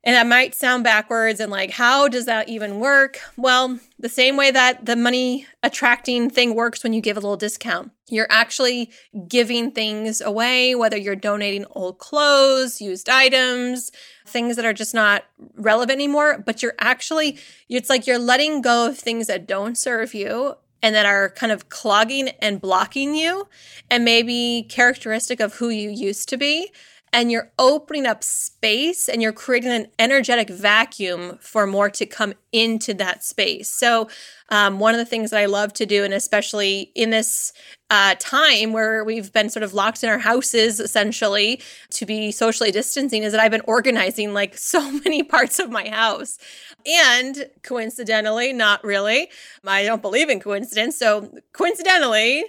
And 0.06 0.14
that 0.14 0.26
might 0.26 0.54
sound 0.54 0.84
backwards 0.84 1.40
and 1.40 1.50
like, 1.50 1.70
how 1.70 2.08
does 2.08 2.26
that 2.26 2.50
even 2.50 2.78
work? 2.78 3.20
Well, 3.38 3.80
the 3.98 4.10
same 4.10 4.36
way 4.36 4.50
that 4.50 4.84
the 4.84 4.96
money 4.96 5.46
attracting 5.62 6.28
thing 6.28 6.54
works 6.54 6.82
when 6.82 6.92
you 6.92 7.00
give 7.00 7.16
a 7.16 7.20
little 7.20 7.38
discount. 7.38 7.90
You're 8.10 8.26
actually 8.28 8.90
giving 9.26 9.70
things 9.70 10.20
away, 10.20 10.74
whether 10.74 10.98
you're 10.98 11.16
donating 11.16 11.64
old 11.70 11.98
clothes, 11.98 12.82
used 12.82 13.08
items, 13.08 13.90
things 14.26 14.56
that 14.56 14.66
are 14.66 14.74
just 14.74 14.92
not 14.92 15.24
relevant 15.56 15.92
anymore, 15.92 16.42
but 16.44 16.62
you're 16.62 16.74
actually, 16.78 17.38
it's 17.70 17.88
like 17.88 18.06
you're 18.06 18.18
letting 18.18 18.60
go 18.60 18.88
of 18.88 18.98
things 18.98 19.26
that 19.28 19.46
don't 19.46 19.78
serve 19.78 20.12
you 20.12 20.56
and 20.82 20.94
that 20.94 21.06
are 21.06 21.30
kind 21.30 21.50
of 21.50 21.70
clogging 21.70 22.28
and 22.42 22.60
blocking 22.60 23.14
you 23.14 23.48
and 23.90 24.04
maybe 24.04 24.66
characteristic 24.68 25.40
of 25.40 25.54
who 25.54 25.70
you 25.70 25.88
used 25.88 26.28
to 26.28 26.36
be 26.36 26.70
and 27.14 27.30
you're 27.30 27.52
opening 27.60 28.06
up 28.06 28.24
space 28.24 29.08
and 29.08 29.22
you're 29.22 29.32
creating 29.32 29.70
an 29.70 29.86
energetic 30.00 30.50
vacuum 30.50 31.38
for 31.40 31.64
more 31.64 31.88
to 31.88 32.04
come 32.04 32.34
into 32.50 32.92
that 32.92 33.22
space. 33.22 33.70
So, 33.70 34.08
um, 34.48 34.80
one 34.80 34.94
of 34.94 34.98
the 34.98 35.06
things 35.06 35.30
that 35.30 35.38
I 35.38 35.46
love 35.46 35.72
to 35.74 35.86
do, 35.86 36.02
and 36.02 36.12
especially 36.12 36.90
in 36.96 37.10
this 37.10 37.52
uh, 37.88 38.16
time 38.18 38.72
where 38.72 39.04
we've 39.04 39.32
been 39.32 39.48
sort 39.48 39.62
of 39.62 39.74
locked 39.74 40.02
in 40.02 40.10
our 40.10 40.18
houses 40.18 40.80
essentially 40.80 41.62
to 41.90 42.04
be 42.04 42.32
socially 42.32 42.72
distancing, 42.72 43.22
is 43.22 43.30
that 43.32 43.40
I've 43.40 43.52
been 43.52 43.62
organizing 43.68 44.34
like 44.34 44.58
so 44.58 44.90
many 44.90 45.22
parts 45.22 45.60
of 45.60 45.70
my 45.70 45.88
house. 45.88 46.36
And 46.84 47.48
coincidentally, 47.62 48.52
not 48.52 48.82
really, 48.82 49.28
I 49.64 49.84
don't 49.84 50.02
believe 50.02 50.28
in 50.28 50.40
coincidence. 50.40 50.98
So, 50.98 51.32
coincidentally, 51.52 52.44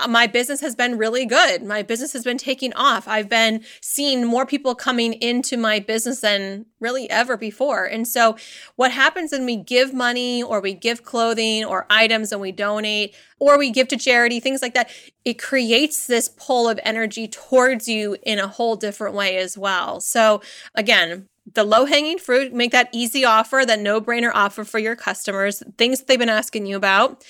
Uh, 0.00 0.06
my 0.06 0.26
business 0.26 0.60
has 0.60 0.76
been 0.76 0.96
really 0.96 1.26
good. 1.26 1.62
My 1.62 1.82
business 1.82 2.12
has 2.12 2.24
been 2.24 2.38
taking 2.38 2.72
off. 2.74 3.08
I've 3.08 3.28
been 3.28 3.64
seeing 3.80 4.24
more 4.24 4.46
people 4.46 4.74
coming 4.74 5.14
into 5.14 5.56
my 5.56 5.80
business 5.80 6.20
than 6.20 6.66
really 6.78 7.10
ever 7.10 7.36
before. 7.36 7.84
And 7.84 8.06
so, 8.06 8.36
what 8.76 8.92
happens 8.92 9.32
when 9.32 9.44
we 9.44 9.56
give 9.56 9.92
money 9.92 10.42
or 10.42 10.60
we 10.60 10.74
give 10.74 11.02
clothing 11.02 11.64
or 11.64 11.86
items 11.90 12.30
and 12.30 12.40
we 12.40 12.52
donate 12.52 13.14
or 13.40 13.58
we 13.58 13.70
give 13.70 13.88
to 13.88 13.96
charity, 13.96 14.40
things 14.40 14.62
like 14.62 14.74
that, 14.74 14.90
it 15.24 15.34
creates 15.40 16.06
this 16.06 16.28
pull 16.28 16.68
of 16.68 16.78
energy 16.84 17.26
towards 17.26 17.88
you 17.88 18.16
in 18.22 18.38
a 18.38 18.48
whole 18.48 18.76
different 18.76 19.14
way 19.14 19.36
as 19.36 19.58
well. 19.58 20.00
So, 20.00 20.40
again, 20.74 21.28
the 21.54 21.64
low 21.64 21.86
hanging 21.86 22.18
fruit, 22.18 22.52
make 22.52 22.72
that 22.72 22.88
easy 22.92 23.24
offer, 23.24 23.64
that 23.66 23.80
no 23.80 24.00
brainer 24.00 24.30
offer 24.32 24.64
for 24.64 24.78
your 24.78 24.96
customers, 24.96 25.62
things 25.76 25.98
that 25.98 26.06
they've 26.06 26.18
been 26.18 26.28
asking 26.28 26.66
you 26.66 26.76
about. 26.76 27.24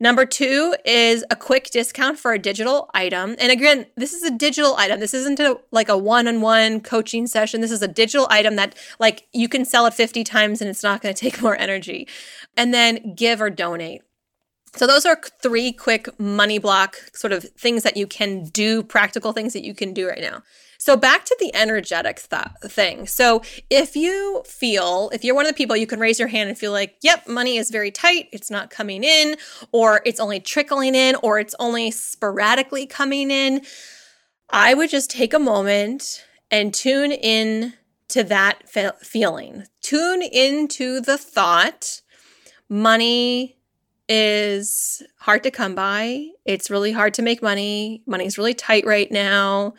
Number 0.00 0.24
two 0.24 0.76
is 0.84 1.24
a 1.28 1.34
quick 1.34 1.70
discount 1.70 2.18
for 2.18 2.32
a 2.32 2.38
digital 2.38 2.88
item. 2.94 3.34
And 3.40 3.50
again, 3.50 3.86
this 3.96 4.12
is 4.12 4.22
a 4.22 4.30
digital 4.30 4.76
item. 4.76 5.00
This 5.00 5.12
isn't 5.12 5.40
a, 5.40 5.58
like 5.72 5.88
a 5.88 5.98
one 5.98 6.28
on 6.28 6.40
one 6.40 6.80
coaching 6.80 7.26
session. 7.26 7.60
This 7.60 7.72
is 7.72 7.82
a 7.82 7.88
digital 7.88 8.28
item 8.30 8.54
that 8.56 8.76
like 9.00 9.26
you 9.32 9.48
can 9.48 9.64
sell 9.64 9.86
it 9.86 9.94
50 9.94 10.22
times 10.22 10.60
and 10.60 10.70
it's 10.70 10.84
not 10.84 11.02
going 11.02 11.14
to 11.14 11.20
take 11.20 11.42
more 11.42 11.56
energy. 11.56 12.06
And 12.56 12.72
then 12.72 13.14
give 13.16 13.40
or 13.40 13.50
donate. 13.50 14.02
So 14.76 14.86
those 14.86 15.04
are 15.06 15.20
three 15.42 15.72
quick 15.72 16.08
money 16.20 16.58
block 16.58 16.96
sort 17.12 17.32
of 17.32 17.42
things 17.42 17.82
that 17.82 17.96
you 17.96 18.06
can 18.06 18.44
do, 18.44 18.82
practical 18.82 19.32
things 19.32 19.52
that 19.54 19.64
you 19.64 19.74
can 19.74 19.92
do 19.92 20.08
right 20.08 20.20
now. 20.20 20.42
So 20.78 20.96
back 20.96 21.24
to 21.24 21.36
the 21.40 21.54
energetic 21.54 22.22
th- 22.28 22.72
thing. 22.72 23.06
So 23.06 23.42
if 23.68 23.96
you 23.96 24.42
feel, 24.46 25.10
if 25.12 25.24
you're 25.24 25.34
one 25.34 25.44
of 25.44 25.50
the 25.50 25.56
people, 25.56 25.76
you 25.76 25.88
can 25.88 25.98
raise 25.98 26.18
your 26.20 26.28
hand 26.28 26.48
and 26.48 26.56
feel 26.56 26.70
like, 26.70 26.96
yep, 27.02 27.26
money 27.26 27.56
is 27.56 27.70
very 27.70 27.90
tight, 27.90 28.28
it's 28.32 28.50
not 28.50 28.70
coming 28.70 29.02
in, 29.02 29.36
or 29.72 30.00
it's 30.06 30.20
only 30.20 30.38
trickling 30.38 30.94
in, 30.94 31.16
or 31.16 31.40
it's 31.40 31.54
only 31.58 31.90
sporadically 31.90 32.86
coming 32.86 33.30
in. 33.30 33.62
I 34.50 34.72
would 34.74 34.88
just 34.88 35.10
take 35.10 35.34
a 35.34 35.38
moment 35.38 36.24
and 36.50 36.72
tune 36.72 37.12
in 37.12 37.74
to 38.08 38.22
that 38.24 38.68
fe- 38.68 38.90
feeling. 39.02 39.64
Tune 39.82 40.22
into 40.22 41.00
the 41.00 41.18
thought 41.18 42.00
money 42.68 43.56
is 44.08 45.02
hard 45.18 45.42
to 45.42 45.50
come 45.50 45.74
by. 45.74 46.28
It's 46.44 46.70
really 46.70 46.92
hard 46.92 47.14
to 47.14 47.22
make 47.22 47.42
money. 47.42 48.02
Money's 48.06 48.38
really 48.38 48.54
tight 48.54 48.86
right 48.86 49.10
now. 49.10 49.74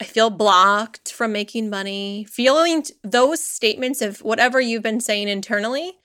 I 0.00 0.04
feel 0.04 0.30
blocked 0.30 1.12
from 1.12 1.32
making 1.32 1.68
money. 1.68 2.24
Feeling 2.24 2.84
those 3.04 3.44
statements 3.44 4.00
of 4.00 4.20
whatever 4.20 4.58
you've 4.58 4.82
been 4.82 5.00
saying 5.00 5.28
internally 5.28 5.98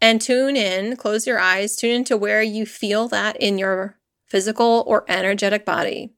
and 0.00 0.20
tune 0.20 0.56
in, 0.56 0.96
close 0.96 1.26
your 1.26 1.38
eyes, 1.38 1.76
tune 1.76 1.90
into 1.90 2.16
where 2.16 2.42
you 2.42 2.64
feel 2.64 3.08
that 3.08 3.36
in 3.36 3.58
your 3.58 3.98
physical 4.26 4.84
or 4.86 5.04
energetic 5.06 5.66
body. 5.66 6.14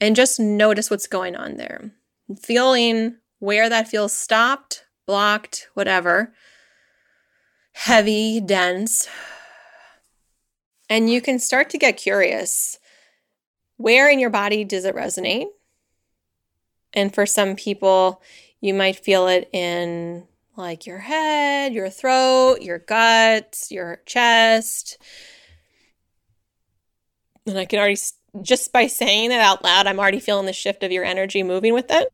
And 0.00 0.16
just 0.16 0.40
notice 0.40 0.90
what's 0.90 1.06
going 1.06 1.36
on 1.36 1.56
there. 1.56 1.92
Feeling 2.40 3.16
where 3.40 3.68
that 3.68 3.88
feels 3.88 4.14
stopped, 4.14 4.84
blocked, 5.06 5.68
whatever, 5.74 6.32
heavy, 7.72 8.40
dense. 8.40 9.06
And 10.88 11.10
you 11.10 11.20
can 11.20 11.38
start 11.38 11.68
to 11.70 11.78
get 11.78 11.98
curious. 11.98 12.78
Where 13.76 14.08
in 14.08 14.18
your 14.18 14.30
body 14.30 14.64
does 14.64 14.86
it 14.86 14.96
resonate? 14.96 15.48
And 16.94 17.14
for 17.14 17.26
some 17.26 17.56
people, 17.56 18.22
you 18.60 18.74
might 18.74 18.96
feel 18.96 19.28
it 19.28 19.48
in 19.52 20.26
like 20.56 20.86
your 20.86 20.98
head, 20.98 21.72
your 21.72 21.88
throat, 21.88 22.62
your 22.62 22.78
guts, 22.78 23.70
your 23.70 24.00
chest. 24.06 24.98
And 27.46 27.56
I 27.56 27.64
can 27.64 27.78
already, 27.78 28.00
just 28.42 28.72
by 28.72 28.88
saying 28.88 29.30
it 29.30 29.40
out 29.40 29.62
loud, 29.62 29.86
I'm 29.86 30.00
already 30.00 30.20
feeling 30.20 30.46
the 30.46 30.52
shift 30.52 30.82
of 30.82 30.92
your 30.92 31.04
energy 31.04 31.42
moving 31.42 31.74
with 31.74 31.90
it. 31.90 32.12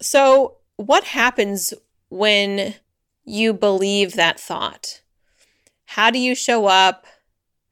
So, 0.00 0.56
what 0.76 1.04
happens 1.04 1.74
when 2.08 2.74
you 3.24 3.52
believe 3.52 4.14
that 4.14 4.40
thought? 4.40 5.02
How 5.84 6.10
do 6.10 6.18
you 6.18 6.34
show 6.34 6.66
up? 6.66 7.06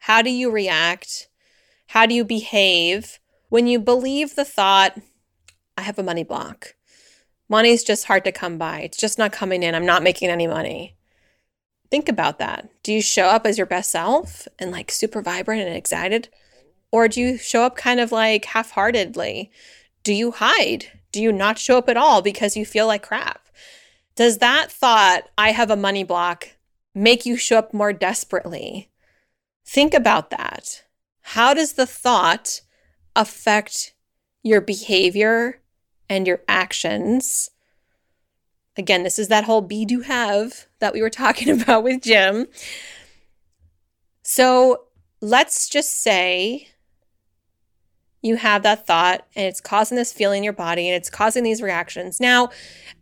How 0.01 0.23
do 0.23 0.31
you 0.31 0.51
react? 0.51 1.29
How 1.89 2.07
do 2.07 2.15
you 2.15 2.25
behave 2.25 3.19
when 3.49 3.67
you 3.67 3.79
believe 3.79 4.35
the 4.35 4.45
thought, 4.45 4.99
I 5.77 5.83
have 5.83 5.99
a 5.99 6.03
money 6.03 6.25
block? 6.25 6.75
Money's 7.49 7.85
just 7.85 8.07
hard 8.07 8.25
to 8.25 8.33
come 8.33 8.59
by. 8.59 8.81
It's 8.81 8.97
just 8.97 9.19
not 9.19 9.33
coming 9.33 9.63
in. 9.63 9.75
I'm 9.75 9.87
not 9.87 10.03
making 10.03 10.31
any 10.31 10.47
money. 10.47 10.97
Think 11.91 12.09
about 12.09 12.39
that. 12.39 12.69
Do 12.83 12.93
you 12.93 13.01
show 13.01 13.27
up 13.27 13.47
as 13.47 13.59
your 13.59 13.67
best 13.67 13.91
self 13.91 14.49
and 14.59 14.73
like 14.73 14.91
super 14.91 15.23
vibrant 15.23 15.63
and 15.63 15.77
excited? 15.77 16.29
Or 16.91 17.09
do 17.09 17.21
you 17.21 17.39
show 17.39 17.63
up 17.63 17.77
kind 17.77 18.01
of 18.01 18.11
like 18.11 18.47
half 18.47 18.73
heartedly? 18.73 19.51
Do 20.03 20.13
you 20.13 20.33
hide? 20.33 20.87
Do 21.13 21.23
you 21.23 21.33
not 21.33 21.59
show 21.59 21.79
up 21.79 21.89
at 21.89 21.97
all 21.97 22.23
because 22.23 22.57
you 22.57 22.67
feel 22.67 22.87
like 22.87 23.03
crap? 23.03 23.47
Does 24.17 24.39
that 24.39 24.73
thought, 24.73 25.25
I 25.37 25.53
have 25.53 25.71
a 25.71 25.77
money 25.77 26.03
block, 26.03 26.57
make 26.95 27.27
you 27.27 27.37
show 27.37 27.59
up 27.59 27.75
more 27.75 27.93
desperately? 27.93 28.91
Think 29.65 29.95
about 29.95 30.31
that. 30.31 30.85
How 31.21 31.55
does 31.55 31.75
the 31.75 31.87
thought 31.87 32.63
affect 33.15 33.95
your 34.43 34.61
behavior 34.61 35.61
and 36.09 36.27
your 36.27 36.43
actions? 36.49 37.51
Again, 38.77 39.03
this 39.03 39.19
is 39.19 39.29
that 39.29 39.45
whole 39.45 39.63
be 39.63 39.85
do 39.85 40.01
have 40.01 40.67
that 40.81 40.93
we 40.93 41.03
were 41.03 41.11
talking 41.11 41.49
about 41.63 41.83
with 41.83 42.03
Jim. 42.03 42.47
So 44.23 44.85
let's 45.21 45.69
just 45.69 46.03
say 46.03 46.69
you 48.23 48.37
have 48.37 48.63
that 48.65 48.87
thought 48.87 49.27
and 49.35 49.47
it's 49.47 49.61
causing 49.61 49.97
this 49.97 50.13
feeling 50.13 50.39
in 50.39 50.45
your 50.45 50.53
body 50.53 50.89
and 50.89 50.97
it's 50.97 51.11
causing 51.11 51.45
these 51.45 51.63
reactions. 51.63 52.21
Now, 52.21 52.51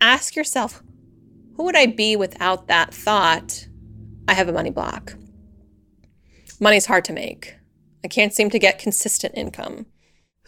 ask 0.00 0.36
yourself, 0.36 0.82
who 1.56 1.64
would 1.64 1.76
I 1.76 1.86
be 1.86 2.16
without 2.16 2.68
that 2.68 2.92
thought? 2.92 3.66
I 4.28 4.34
have 4.34 4.48
a 4.48 4.52
money 4.52 4.70
block. 4.70 5.14
Money's 6.60 6.86
hard 6.86 7.04
to 7.06 7.12
make. 7.12 7.54
I 8.04 8.08
can't 8.08 8.34
seem 8.34 8.50
to 8.50 8.58
get 8.58 8.78
consistent 8.78 9.34
income. 9.36 9.86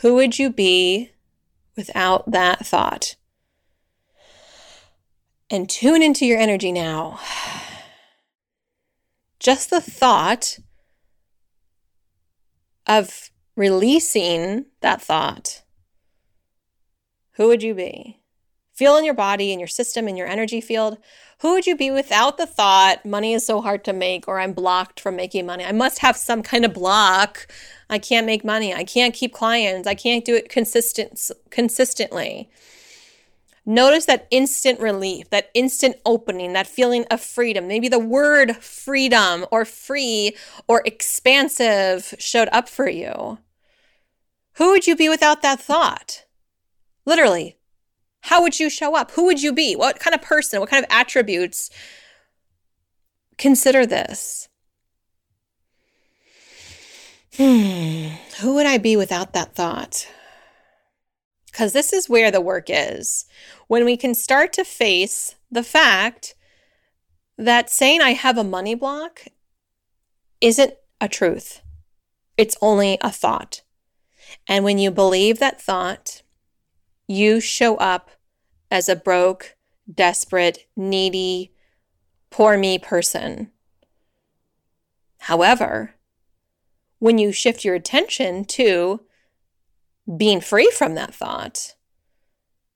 Who 0.00 0.14
would 0.14 0.38
you 0.38 0.50
be 0.50 1.10
without 1.76 2.30
that 2.30 2.66
thought? 2.66 3.16
And 5.50 5.68
tune 5.68 6.02
into 6.02 6.26
your 6.26 6.38
energy 6.38 6.72
now. 6.72 7.20
Just 9.38 9.70
the 9.70 9.80
thought 9.80 10.58
of 12.86 13.30
releasing 13.54 14.66
that 14.80 15.00
thought, 15.00 15.62
who 17.32 17.48
would 17.48 17.62
you 17.62 17.74
be? 17.74 18.20
Feel 18.76 18.98
in 18.98 19.06
your 19.06 19.14
body, 19.14 19.52
in 19.52 19.58
your 19.58 19.66
system, 19.66 20.06
in 20.06 20.18
your 20.18 20.26
energy 20.26 20.60
field. 20.60 20.98
Who 21.40 21.54
would 21.54 21.66
you 21.66 21.76
be 21.76 21.90
without 21.90 22.36
the 22.36 22.44
thought, 22.44 23.06
money 23.06 23.32
is 23.32 23.46
so 23.46 23.62
hard 23.62 23.84
to 23.84 23.94
make, 23.94 24.28
or 24.28 24.38
I'm 24.38 24.52
blocked 24.52 25.00
from 25.00 25.16
making 25.16 25.46
money? 25.46 25.64
I 25.64 25.72
must 25.72 26.00
have 26.00 26.14
some 26.14 26.42
kind 26.42 26.62
of 26.62 26.74
block. 26.74 27.46
I 27.88 27.98
can't 27.98 28.26
make 28.26 28.44
money. 28.44 28.74
I 28.74 28.84
can't 28.84 29.14
keep 29.14 29.32
clients. 29.32 29.88
I 29.88 29.94
can't 29.94 30.26
do 30.26 30.34
it 30.34 30.50
consistent, 30.50 31.30
consistently. 31.48 32.50
Notice 33.64 34.04
that 34.04 34.28
instant 34.30 34.78
relief, 34.78 35.30
that 35.30 35.50
instant 35.54 35.96
opening, 36.04 36.52
that 36.52 36.66
feeling 36.66 37.06
of 37.10 37.22
freedom. 37.22 37.66
Maybe 37.66 37.88
the 37.88 37.98
word 37.98 38.56
freedom 38.56 39.46
or 39.50 39.64
free 39.64 40.36
or 40.68 40.82
expansive 40.84 42.14
showed 42.18 42.50
up 42.52 42.68
for 42.68 42.90
you. 42.90 43.38
Who 44.56 44.72
would 44.72 44.86
you 44.86 44.96
be 44.96 45.08
without 45.08 45.40
that 45.40 45.60
thought? 45.60 46.26
Literally, 47.06 47.55
how 48.26 48.42
would 48.42 48.58
you 48.58 48.68
show 48.68 48.96
up? 48.96 49.12
Who 49.12 49.24
would 49.26 49.40
you 49.40 49.52
be? 49.52 49.76
What 49.76 50.00
kind 50.00 50.12
of 50.12 50.20
person? 50.20 50.58
What 50.58 50.68
kind 50.68 50.84
of 50.84 50.90
attributes? 50.90 51.70
Consider 53.38 53.86
this. 53.86 54.48
Hmm, 57.36 58.08
who 58.40 58.56
would 58.56 58.66
I 58.66 58.78
be 58.78 58.96
without 58.96 59.32
that 59.34 59.54
thought? 59.54 60.08
Because 61.46 61.72
this 61.72 61.92
is 61.92 62.08
where 62.08 62.32
the 62.32 62.40
work 62.40 62.64
is. 62.68 63.26
When 63.68 63.84
we 63.84 63.96
can 63.96 64.12
start 64.12 64.52
to 64.54 64.64
face 64.64 65.36
the 65.48 65.62
fact 65.62 66.34
that 67.38 67.70
saying 67.70 68.00
I 68.00 68.14
have 68.14 68.36
a 68.36 68.42
money 68.42 68.74
block 68.74 69.20
isn't 70.40 70.74
a 71.00 71.06
truth, 71.06 71.62
it's 72.36 72.56
only 72.60 72.98
a 73.02 73.12
thought. 73.12 73.62
And 74.48 74.64
when 74.64 74.78
you 74.78 74.90
believe 74.90 75.38
that 75.38 75.62
thought, 75.62 76.22
you 77.06 77.38
show 77.40 77.76
up 77.76 78.10
as 78.70 78.88
a 78.88 78.96
broke, 78.96 79.56
desperate, 79.92 80.66
needy, 80.76 81.52
poor 82.30 82.56
me 82.56 82.78
person. 82.78 83.50
However, 85.18 85.94
when 86.98 87.18
you 87.18 87.32
shift 87.32 87.64
your 87.64 87.74
attention 87.74 88.44
to 88.44 89.00
being 90.16 90.40
free 90.40 90.70
from 90.70 90.94
that 90.94 91.14
thought, 91.14 91.74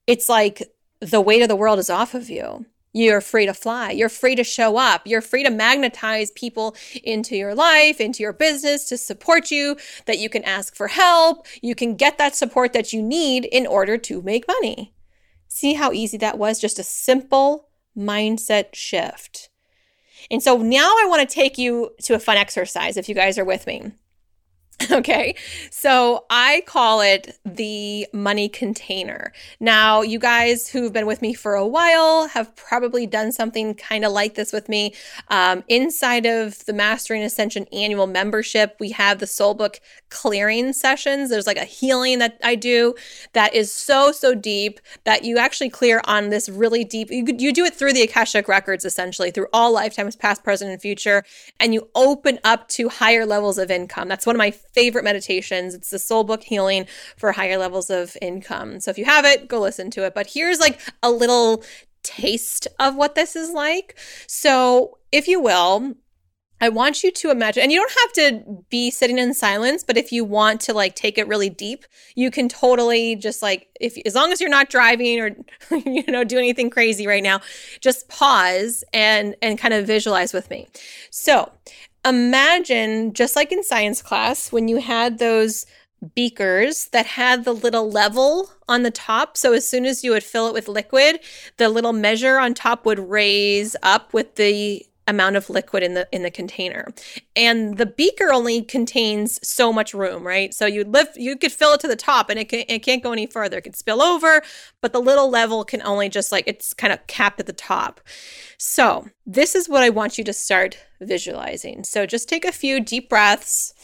it's 0.07 0.29
like 0.29 0.62
the 1.00 1.20
weight 1.20 1.42
of 1.42 1.48
the 1.48 1.57
world 1.57 1.79
is 1.79 1.90
off 1.90 2.14
of 2.14 2.29
you. 2.29 2.66
You're 2.92 3.20
free 3.20 3.46
to 3.46 3.55
fly. 3.55 3.92
You're 3.92 4.09
free 4.09 4.35
to 4.35 4.42
show 4.42 4.76
up. 4.76 5.03
You're 5.07 5.20
free 5.20 5.44
to 5.44 5.50
magnetize 5.50 6.33
people 6.33 6.74
into 7.05 7.37
your 7.37 7.55
life, 7.55 8.00
into 8.00 8.22
your 8.22 8.33
business 8.33 8.85
to 8.87 8.98
support 8.98 9.53
you, 9.53 9.76
that 10.07 10.18
you 10.18 10.29
can 10.29 10.42
ask 10.42 10.74
for 10.74 10.88
help. 10.88 11.46
You 11.62 11.76
can 11.76 11.94
get 11.94 12.18
that 12.18 12.35
support 12.35 12.72
that 12.72 12.92
you 12.92 13.00
need 13.00 13.44
in 13.44 13.66
order 13.66 13.96
to 13.98 14.22
make 14.22 14.48
money. 14.48 14.92
See 15.52 15.74
how 15.74 15.90
easy 15.90 16.16
that 16.18 16.38
was? 16.38 16.60
Just 16.60 16.78
a 16.78 16.84
simple 16.84 17.68
mindset 17.98 18.72
shift. 18.72 19.50
And 20.30 20.40
so 20.40 20.56
now 20.56 20.92
I 21.00 21.06
want 21.08 21.28
to 21.28 21.34
take 21.34 21.58
you 21.58 21.90
to 22.02 22.14
a 22.14 22.20
fun 22.20 22.36
exercise 22.36 22.96
if 22.96 23.08
you 23.08 23.16
guys 23.16 23.36
are 23.36 23.44
with 23.44 23.66
me. 23.66 23.90
Okay, 24.90 25.34
so 25.70 26.24
I 26.30 26.62
call 26.66 27.00
it 27.00 27.38
the 27.44 28.06
money 28.12 28.48
container. 28.48 29.32
Now, 29.58 30.02
you 30.02 30.18
guys 30.18 30.68
who've 30.68 30.92
been 30.92 31.06
with 31.06 31.22
me 31.22 31.32
for 31.32 31.54
a 31.54 31.66
while 31.66 32.28
have 32.28 32.54
probably 32.56 33.06
done 33.06 33.30
something 33.30 33.74
kind 33.74 34.04
of 34.04 34.12
like 34.12 34.34
this 34.34 34.52
with 34.52 34.68
me. 34.68 34.94
Um, 35.28 35.64
inside 35.68 36.26
of 36.26 36.64
the 36.64 36.72
Mastering 36.72 37.22
Ascension 37.22 37.66
annual 37.72 38.06
membership, 38.06 38.76
we 38.80 38.90
have 38.90 39.20
the 39.20 39.26
Soul 39.26 39.54
Book 39.54 39.80
clearing 40.08 40.72
sessions. 40.72 41.30
There's 41.30 41.46
like 41.46 41.56
a 41.56 41.64
healing 41.64 42.18
that 42.18 42.38
I 42.42 42.54
do 42.54 42.94
that 43.32 43.54
is 43.54 43.72
so, 43.72 44.12
so 44.12 44.34
deep 44.34 44.80
that 45.04 45.24
you 45.24 45.38
actually 45.38 45.70
clear 45.70 46.00
on 46.04 46.30
this 46.30 46.48
really 46.48 46.84
deep. 46.84 47.10
You, 47.10 47.24
you 47.38 47.52
do 47.52 47.64
it 47.64 47.74
through 47.74 47.92
the 47.92 48.02
Akashic 48.02 48.48
Records, 48.48 48.84
essentially, 48.84 49.30
through 49.30 49.46
all 49.52 49.72
lifetimes, 49.72 50.16
past, 50.16 50.42
present, 50.42 50.70
and 50.70 50.80
future, 50.80 51.22
and 51.58 51.72
you 51.74 51.88
open 51.94 52.38
up 52.44 52.68
to 52.68 52.88
higher 52.88 53.24
levels 53.24 53.58
of 53.58 53.70
income. 53.70 54.08
That's 54.08 54.26
one 54.26 54.36
of 54.36 54.38
my 54.38 54.52
favorite 54.72 55.04
meditations. 55.04 55.74
It's 55.74 55.90
the 55.90 55.98
soul 55.98 56.24
book 56.24 56.42
healing 56.42 56.87
for 57.16 57.33
higher 57.33 57.59
levels 57.59 57.90
of 57.90 58.16
income. 58.22 58.80
So 58.80 58.90
if 58.90 58.98
you 58.98 59.04
have 59.04 59.24
it, 59.24 59.48
go 59.48 59.61
listen 59.61 59.90
to 59.92 60.04
it. 60.04 60.14
But 60.14 60.28
here's 60.33 60.61
like 60.61 60.80
a 61.02 61.11
little 61.11 61.64
taste 62.02 62.66
of 62.78 62.96
what 62.96 63.14
this 63.14 63.37
is 63.37 63.50
like. 63.50 63.98
So, 64.26 64.98
if 65.12 65.28
you 65.28 65.40
will, 65.40 65.96
I 66.62 66.68
want 66.68 67.02
you 67.02 67.11
to 67.11 67.30
imagine, 67.30 67.62
and 67.62 67.72
you 67.72 67.78
don't 67.78 67.90
have 67.90 68.12
to 68.12 68.64
be 68.68 68.90
sitting 68.90 69.18
in 69.18 69.33
silence, 69.33 69.83
but 69.83 69.96
if 69.96 70.12
you 70.12 70.24
want 70.24 70.61
to 70.62 70.74
like 70.74 70.94
take 70.94 71.16
it 71.16 71.26
really 71.26 71.48
deep, 71.48 71.87
you 72.14 72.30
can 72.30 72.50
totally 72.50 73.16
just 73.16 73.40
like, 73.40 73.68
if 73.80 73.96
as 74.04 74.14
long 74.14 74.30
as 74.30 74.40
you're 74.40 74.50
not 74.50 74.68
driving 74.68 75.20
or, 75.20 75.30
you 75.70 76.04
know, 76.06 76.22
do 76.22 76.37
anything 76.37 76.68
crazy 76.68 77.06
right 77.06 77.22
now, 77.22 77.40
just 77.80 78.09
pause 78.09 78.85
and, 78.92 79.35
and 79.40 79.59
kind 79.59 79.72
of 79.72 79.87
visualize 79.87 80.35
with 80.35 80.50
me. 80.50 80.68
So 81.11 81.50
imagine 82.04 83.12
just 83.12 83.36
like 83.36 83.52
in 83.52 83.62
science 83.62 84.02
class, 84.02 84.52
when 84.52 84.68
you 84.68 84.78
had 84.78 85.18
those 85.18 85.66
beakers 86.14 86.86
that 86.92 87.04
had 87.04 87.44
the 87.44 87.52
little 87.52 87.90
level 87.90 88.50
on 88.68 88.82
the 88.82 88.90
top. 88.90 89.36
So 89.36 89.52
as 89.52 89.68
soon 89.68 89.84
as 89.84 90.02
you 90.02 90.12
would 90.12 90.24
fill 90.24 90.46
it 90.46 90.54
with 90.54 90.66
liquid, 90.66 91.20
the 91.58 91.68
little 91.68 91.92
measure 91.92 92.38
on 92.38 92.54
top 92.54 92.86
would 92.86 92.98
raise 92.98 93.76
up 93.82 94.14
with 94.14 94.36
the 94.36 94.86
amount 95.08 95.36
of 95.36 95.50
liquid 95.50 95.82
in 95.82 95.94
the 95.94 96.08
in 96.12 96.22
the 96.22 96.30
container. 96.30 96.88
And 97.34 97.78
the 97.78 97.86
beaker 97.86 98.32
only 98.32 98.62
contains 98.62 99.40
so 99.46 99.72
much 99.72 99.92
room, 99.94 100.26
right? 100.26 100.54
So 100.54 100.66
you 100.66 100.84
lift 100.84 101.16
you 101.16 101.36
could 101.36 101.52
fill 101.52 101.74
it 101.74 101.80
to 101.80 101.88
the 101.88 101.96
top 101.96 102.30
and 102.30 102.38
it 102.38 102.48
can, 102.48 102.64
it 102.68 102.80
can't 102.80 103.02
go 103.02 103.12
any 103.12 103.26
further. 103.26 103.58
It 103.58 103.62
could 103.62 103.76
spill 103.76 104.02
over, 104.02 104.42
but 104.80 104.92
the 104.92 105.00
little 105.00 105.30
level 105.30 105.64
can 105.64 105.82
only 105.82 106.08
just 106.08 106.30
like 106.32 106.44
it's 106.46 106.72
kind 106.72 106.92
of 106.92 107.06
capped 107.06 107.40
at 107.40 107.46
the 107.46 107.52
top. 107.52 108.00
So, 108.58 109.08
this 109.26 109.54
is 109.54 109.68
what 109.68 109.82
I 109.82 109.88
want 109.90 110.18
you 110.18 110.24
to 110.24 110.32
start 110.32 110.78
visualizing. 111.00 111.84
So 111.84 112.06
just 112.06 112.28
take 112.28 112.44
a 112.44 112.52
few 112.52 112.80
deep 112.80 113.08
breaths 113.08 113.74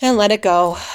and 0.00 0.16
let 0.16 0.32
it 0.32 0.42
go. 0.42 0.78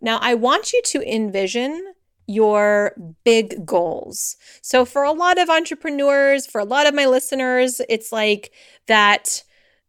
Now, 0.00 0.18
I 0.20 0.34
want 0.34 0.74
you 0.74 0.82
to 0.82 1.14
envision 1.14 1.93
your 2.26 2.94
big 3.24 3.66
goals. 3.66 4.36
So, 4.62 4.84
for 4.84 5.02
a 5.02 5.12
lot 5.12 5.38
of 5.38 5.50
entrepreneurs, 5.50 6.46
for 6.46 6.60
a 6.60 6.64
lot 6.64 6.86
of 6.86 6.94
my 6.94 7.06
listeners, 7.06 7.80
it's 7.88 8.12
like 8.12 8.52
that, 8.86 9.42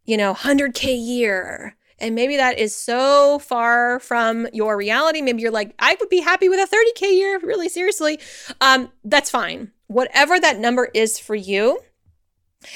you 0.05 0.17
know, 0.17 0.33
100K 0.33 0.95
year. 0.97 1.75
And 1.97 2.13
maybe 2.13 2.35
that 2.35 2.59
is 2.59 2.75
so 2.75 3.39
far 3.39 3.99
from 4.01 4.47
your 4.51 4.75
reality. 4.75 5.21
Maybe 5.21 5.41
you're 5.41 5.51
like, 5.51 5.73
I 5.79 5.95
would 5.99 6.09
be 6.09 6.19
happy 6.19 6.49
with 6.49 6.59
a 6.59 6.75
30K 6.75 7.13
year, 7.13 7.39
really 7.41 7.69
seriously. 7.69 8.19
Um, 8.59 8.91
that's 9.05 9.29
fine. 9.29 9.71
Whatever 9.87 10.39
that 10.39 10.59
number 10.59 10.89
is 10.93 11.17
for 11.17 11.35
you, 11.35 11.79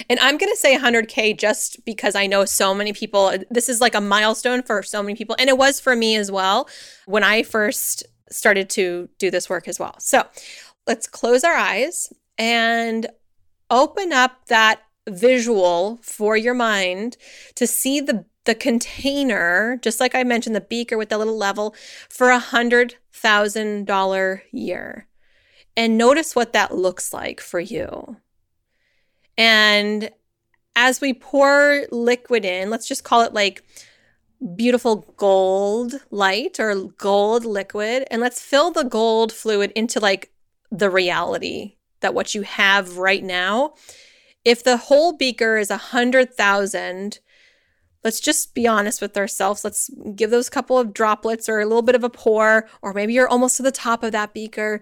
and 0.10 0.20
I'm 0.20 0.38
going 0.38 0.52
to 0.52 0.58
say 0.58 0.78
100K 0.78 1.38
just 1.38 1.84
because 1.86 2.16
I 2.16 2.28
know 2.28 2.46
so 2.46 2.74
many 2.74 2.94
people. 2.94 3.34
This 3.50 3.70
is 3.70 3.82
like 3.82 3.96
a 3.96 4.02
milestone 4.02 4.62
for 4.64 4.84
so 4.84 5.02
many 5.02 5.16
people. 5.16 5.36
And 5.40 5.50
it 5.50 5.58
was 5.58 5.80
for 5.80 5.96
me 5.96 6.16
as 6.16 6.32
well 6.32 6.70
when 7.06 7.24
I 7.24 7.44
first 7.44 8.04
started 8.32 8.70
to 8.72 9.10
do 9.18 9.32
this 9.32 9.50
work 9.50 9.68
as 9.68 9.80
well. 9.80 9.96
So 10.00 10.26
let's 10.88 11.08
close 11.08 11.44
our 11.44 11.56
eyes 11.56 12.12
and 12.38 13.08
open 13.70 14.12
up 14.14 14.46
that 14.48 14.82
visual 15.08 16.00
for 16.02 16.38
your 16.38 16.54
mind 16.54 17.18
to 17.56 17.68
see 17.68 18.00
the 18.00 18.26
the 18.46 18.56
container, 18.56 19.78
just 19.84 20.00
like 20.00 20.16
I 20.16 20.24
mentioned, 20.24 20.56
the 20.56 20.62
beaker 20.62 20.98
with 20.98 21.10
the 21.10 21.20
little 21.20 21.38
level 21.38 21.76
for 22.10 22.30
a 22.30 22.40
hundred 22.40 22.96
thousand 23.12 23.86
dollar 23.86 24.44
year. 24.52 25.08
And 25.78 25.98
notice 25.98 26.36
what 26.36 26.54
that 26.54 26.74
looks 26.74 27.14
like 27.14 27.42
for 27.42 27.60
you. 27.60 28.18
And 29.38 30.10
as 30.76 31.00
we 31.00 31.14
pour 31.14 31.86
liquid 31.92 32.44
in, 32.44 32.70
let's 32.70 32.88
just 32.88 33.04
call 33.04 33.22
it 33.22 33.34
like 33.34 33.64
beautiful 34.56 35.14
gold 35.18 35.94
light 36.12 36.60
or 36.60 36.76
gold 36.98 37.44
liquid 37.44 38.06
and 38.10 38.22
let's 38.22 38.42
fill 38.42 38.72
the 38.72 38.84
gold 38.84 39.34
fluid 39.34 39.72
into 39.76 40.00
like 40.00 40.32
the 40.72 40.90
reality 40.90 41.76
that 42.00 42.14
what 42.14 42.34
you 42.34 42.44
have 42.44 42.98
right 42.98 43.24
now. 43.24 43.74
If 44.46 44.64
the 44.64 44.78
whole 44.78 45.14
beaker 45.14 45.58
is 45.58 45.70
a 45.70 45.78
hundred 45.78 46.34
thousand 46.34 47.20
let's 48.04 48.22
just 48.22 48.54
be 48.54 48.66
honest 48.66 49.02
with 49.02 49.18
ourselves. 49.18 49.64
Let's 49.66 49.90
give 50.16 50.30
those 50.30 50.50
couple 50.50 50.78
of 50.78 50.94
droplets 50.94 51.50
or 51.50 51.60
a 51.60 51.66
little 51.66 51.82
bit 51.82 51.96
of 51.96 52.04
a 52.04 52.10
pour 52.10 52.70
or 52.82 52.94
maybe 52.94 53.14
you're 53.14 53.28
almost 53.28 53.58
to 53.58 53.64
the 53.64 53.72
top 53.72 54.04
of 54.04 54.12
that 54.14 54.34
beaker. 54.34 54.80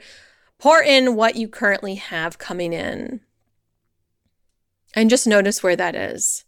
Pour 0.59 0.81
in 0.81 1.15
what 1.15 1.35
you 1.35 1.47
currently 1.47 1.95
have 1.95 2.37
coming 2.37 2.73
in. 2.73 3.21
And 4.93 5.09
just 5.09 5.27
notice 5.27 5.61
where 5.61 5.75
that 5.75 5.95
is 5.95 6.45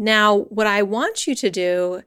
Now, 0.00 0.42
what 0.42 0.68
I 0.68 0.82
want 0.82 1.26
you 1.26 1.34
to 1.34 1.50
do 1.50 2.02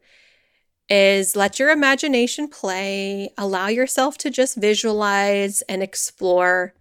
is 0.87 1.35
let 1.35 1.59
your 1.59 1.71
imagination 1.71 2.47
play, 2.47 3.33
allow 3.37 3.67
yourself 3.67 4.17
to 4.19 4.29
just 4.29 4.55
visualize 4.55 5.61
and 5.63 5.83
explore 5.83 6.73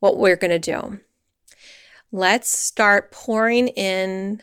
what 0.00 0.18
we're 0.18 0.34
going 0.34 0.50
to 0.50 0.58
do. 0.58 0.98
Let's 2.10 2.48
start 2.48 3.12
pouring 3.12 3.68
in 3.68 4.42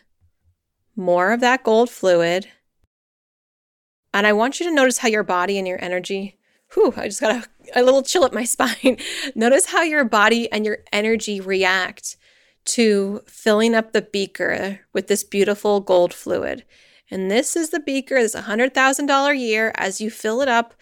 more 0.95 1.33
of 1.33 1.41
that 1.41 1.65
gold 1.65 1.89
fluid. 1.89 2.47
And 4.13 4.25
I 4.25 4.31
want 4.31 4.61
you 4.61 4.69
to 4.69 4.73
notice 4.73 4.99
how 4.99 5.09
your 5.09 5.23
body 5.23 5.57
and 5.57 5.67
your 5.67 5.83
energy, 5.83 6.37
whew, 6.73 6.93
I 6.95 7.09
just 7.09 7.19
got 7.19 7.45
a, 7.45 7.81
a 7.81 7.83
little 7.83 8.03
chill 8.03 8.23
at 8.23 8.31
my 8.31 8.43
spine. 8.45 8.99
notice 9.35 9.65
how 9.65 9.81
your 9.81 10.05
body 10.05 10.49
and 10.49 10.65
your 10.65 10.77
energy 10.93 11.41
react 11.41 12.15
to 12.65 13.21
filling 13.27 13.75
up 13.75 13.91
the 13.91 14.01
beaker 14.01 14.81
with 14.93 15.07
this 15.07 15.23
beautiful 15.23 15.79
gold 15.79 16.13
fluid. 16.13 16.65
And 17.11 17.29
this 17.29 17.55
is 17.55 17.69
the 17.69 17.79
beaker, 17.79 18.15
this 18.15 18.35
$100,000 18.35 19.29
a 19.29 19.37
year. 19.37 19.71
As 19.75 20.01
you 20.01 20.09
fill 20.09 20.41
it 20.41 20.47
up, 20.47 20.73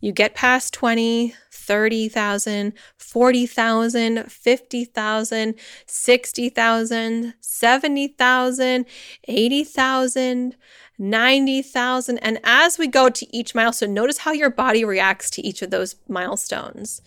you 0.00 0.12
get 0.12 0.34
past 0.34 0.74
20, 0.74 1.34
30,000, 1.50 2.72
40,000, 2.98 4.30
50,000, 4.30 5.54
60,000, 5.86 7.34
70,000, 7.40 8.86
80,000, 9.24 10.56
90,000. 10.98 12.18
And 12.18 12.40
as 12.44 12.78
we 12.78 12.86
go 12.86 13.08
to 13.08 13.36
each 13.36 13.54
milestone, 13.54 13.94
notice 13.94 14.18
how 14.18 14.32
your 14.32 14.50
body 14.50 14.84
reacts 14.84 15.30
to 15.30 15.42
each 15.42 15.62
of 15.62 15.70
those 15.70 15.96
milestones. 16.08 17.00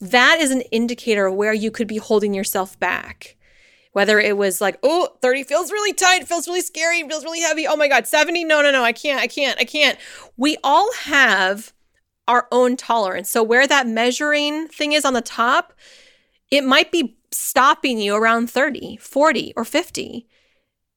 That 0.00 0.40
is 0.40 0.50
an 0.50 0.62
indicator 0.72 1.26
of 1.26 1.34
where 1.34 1.52
you 1.52 1.70
could 1.70 1.86
be 1.86 1.98
holding 1.98 2.32
yourself 2.32 2.78
back 2.78 3.35
whether 3.96 4.20
it 4.20 4.36
was 4.36 4.60
like, 4.60 4.78
oh, 4.82 5.08
30 5.22 5.44
feels 5.44 5.72
really 5.72 5.94
tight, 5.94 6.28
feels 6.28 6.46
really 6.46 6.60
scary, 6.60 7.00
feels 7.08 7.24
really 7.24 7.40
heavy. 7.40 7.66
Oh 7.66 7.76
my 7.76 7.88
God, 7.88 8.06
70, 8.06 8.44
no, 8.44 8.60
no, 8.60 8.70
no, 8.70 8.84
I 8.84 8.92
can't, 8.92 9.22
I 9.22 9.26
can't, 9.26 9.58
I 9.58 9.64
can't. 9.64 9.98
We 10.36 10.58
all 10.62 10.92
have 11.04 11.72
our 12.28 12.46
own 12.52 12.76
tolerance. 12.76 13.30
So 13.30 13.42
where 13.42 13.66
that 13.66 13.86
measuring 13.86 14.68
thing 14.68 14.92
is 14.92 15.06
on 15.06 15.14
the 15.14 15.22
top, 15.22 15.72
it 16.50 16.62
might 16.62 16.92
be 16.92 17.16
stopping 17.30 17.98
you 17.98 18.14
around 18.14 18.50
30, 18.50 18.98
40, 18.98 19.54
or 19.56 19.64
50. 19.64 20.28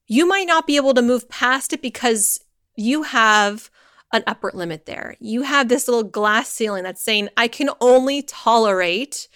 You 0.07 0.27
might 0.27 0.47
not 0.47 0.67
be 0.67 0.75
able 0.75 0.93
to 0.93 1.01
move 1.01 1.29
past 1.29 1.71
it 1.71 1.81
because 1.81 2.41
you 2.75 3.03
have 3.03 3.71
an 4.11 4.25
upper 4.27 4.51
limit 4.53 4.87
there. 4.87 5.15
You 5.21 5.43
have 5.43 5.69
this 5.69 5.87
little 5.87 6.03
glass 6.03 6.49
ceiling 6.49 6.83
that's 6.83 7.01
saying, 7.01 7.29
I 7.37 7.47
can 7.47 7.69
only 7.79 8.23
tolerate 8.23 9.29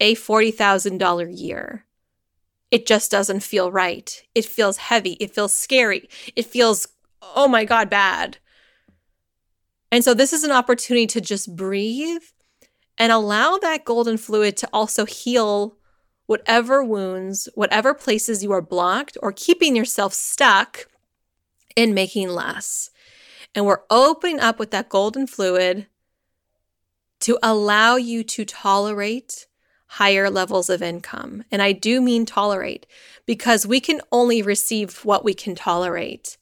a 0.00 0.14
$40,000 0.14 1.38
year 1.38 1.84
it 2.74 2.86
just 2.86 3.08
doesn't 3.08 3.44
feel 3.44 3.70
right. 3.70 4.20
It 4.34 4.44
feels 4.44 4.78
heavy. 4.78 5.12
It 5.20 5.32
feels 5.32 5.54
scary. 5.54 6.08
It 6.34 6.44
feels, 6.44 6.88
oh 7.22 7.46
my 7.46 7.64
God, 7.64 7.88
bad. 7.88 8.38
And 9.92 10.02
so 10.02 10.12
this 10.12 10.32
is 10.32 10.42
an 10.42 10.50
opportunity 10.50 11.06
to 11.06 11.20
just 11.20 11.54
breathe 11.54 12.24
and 12.98 13.12
allow 13.12 13.58
that 13.58 13.84
golden 13.84 14.16
fluid 14.16 14.56
to 14.56 14.68
also 14.72 15.06
heal 15.06 15.76
whatever 16.26 16.82
wounds, 16.82 17.48
whatever 17.54 17.94
places 17.94 18.42
you 18.42 18.50
are 18.50 18.60
blocked 18.60 19.16
or 19.22 19.30
keeping 19.30 19.76
yourself 19.76 20.12
stuck 20.12 20.88
in 21.76 21.94
making 21.94 22.28
less. 22.28 22.90
And 23.54 23.66
we're 23.66 23.84
opening 23.88 24.40
up 24.40 24.58
with 24.58 24.72
that 24.72 24.88
golden 24.88 25.28
fluid 25.28 25.86
to 27.20 27.38
allow 27.40 27.94
you 27.94 28.24
to 28.24 28.44
tolerate 28.44 29.46
higher 29.94 30.28
levels 30.28 30.68
of 30.68 30.82
income. 30.82 31.44
And 31.52 31.62
I 31.62 31.72
do 31.72 32.00
mean 32.00 32.26
tolerate 32.26 32.86
because 33.26 33.66
we 33.66 33.78
can 33.80 34.00
only 34.10 34.42
receive 34.42 35.04
what 35.04 35.24
we 35.24 35.34
can 35.34 35.54
tolerate. 35.54 36.36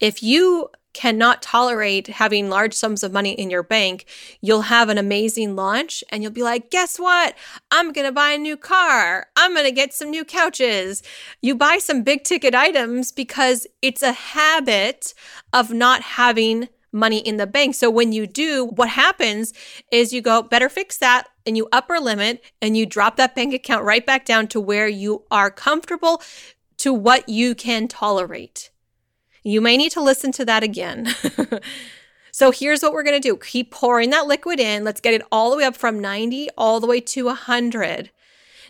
If 0.00 0.22
you 0.22 0.68
cannot 0.92 1.40
tolerate 1.40 2.08
having 2.08 2.50
large 2.50 2.74
sums 2.74 3.02
of 3.02 3.12
money 3.12 3.32
in 3.32 3.48
your 3.48 3.62
bank, 3.62 4.04
you'll 4.42 4.62
have 4.62 4.90
an 4.90 4.98
amazing 4.98 5.56
launch 5.56 6.04
and 6.10 6.22
you'll 6.22 6.32
be 6.32 6.42
like, 6.42 6.70
guess 6.70 6.98
what? 6.98 7.34
I'm 7.70 7.92
going 7.92 8.06
to 8.06 8.12
buy 8.12 8.32
a 8.32 8.38
new 8.38 8.56
car. 8.56 9.28
I'm 9.34 9.54
going 9.54 9.66
to 9.66 9.72
get 9.72 9.94
some 9.94 10.10
new 10.10 10.24
couches. 10.24 11.02
You 11.40 11.54
buy 11.54 11.78
some 11.78 12.02
big 12.02 12.24
ticket 12.24 12.54
items 12.54 13.12
because 13.12 13.66
it's 13.80 14.02
a 14.02 14.12
habit 14.12 15.14
of 15.52 15.72
not 15.72 16.02
having 16.02 16.68
money 16.92 17.18
in 17.18 17.36
the 17.36 17.46
bank. 17.46 17.74
So 17.74 17.90
when 17.90 18.12
you 18.12 18.26
do, 18.26 18.66
what 18.66 18.90
happens 18.90 19.52
is 19.92 20.12
you 20.12 20.20
go, 20.20 20.42
better 20.42 20.68
fix 20.68 20.96
that, 20.98 21.28
and 21.46 21.56
you 21.56 21.68
upper 21.72 21.98
limit 21.98 22.42
and 22.60 22.76
you 22.76 22.86
drop 22.86 23.16
that 23.16 23.34
bank 23.34 23.54
account 23.54 23.84
right 23.84 24.04
back 24.04 24.24
down 24.24 24.46
to 24.48 24.60
where 24.60 24.88
you 24.88 25.24
are 25.30 25.50
comfortable 25.50 26.22
to 26.78 26.92
what 26.92 27.28
you 27.28 27.54
can 27.54 27.88
tolerate. 27.88 28.70
You 29.42 29.60
may 29.60 29.76
need 29.76 29.92
to 29.92 30.02
listen 30.02 30.32
to 30.32 30.44
that 30.44 30.62
again 30.62 31.14
So 32.32 32.50
here's 32.50 32.82
what 32.82 32.92
we're 32.92 33.02
going 33.02 33.20
to 33.20 33.28
do 33.28 33.36
keep 33.36 33.70
pouring 33.70 34.10
that 34.10 34.26
liquid 34.26 34.60
in. 34.60 34.84
Let's 34.84 35.00
get 35.00 35.14
it 35.14 35.22
all 35.30 35.50
the 35.50 35.56
way 35.56 35.64
up 35.64 35.76
from 35.76 35.98
90 35.98 36.48
all 36.56 36.80
the 36.80 36.86
way 36.86 37.00
to 37.00 37.26
100. 37.26 38.10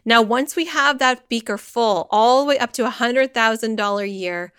Now, 0.05 0.23
once 0.23 0.57
we 0.57 0.65
have 0.65 0.99
that 0.99 1.29
beaker 1.29 1.59
full, 1.59 2.09
all 2.11 2.41
the 2.41 2.49
way 2.49 2.59
up 2.59 2.73
to 2.73 2.85
$100,000 2.85 4.03
a 4.03 4.09
year, 4.09 4.53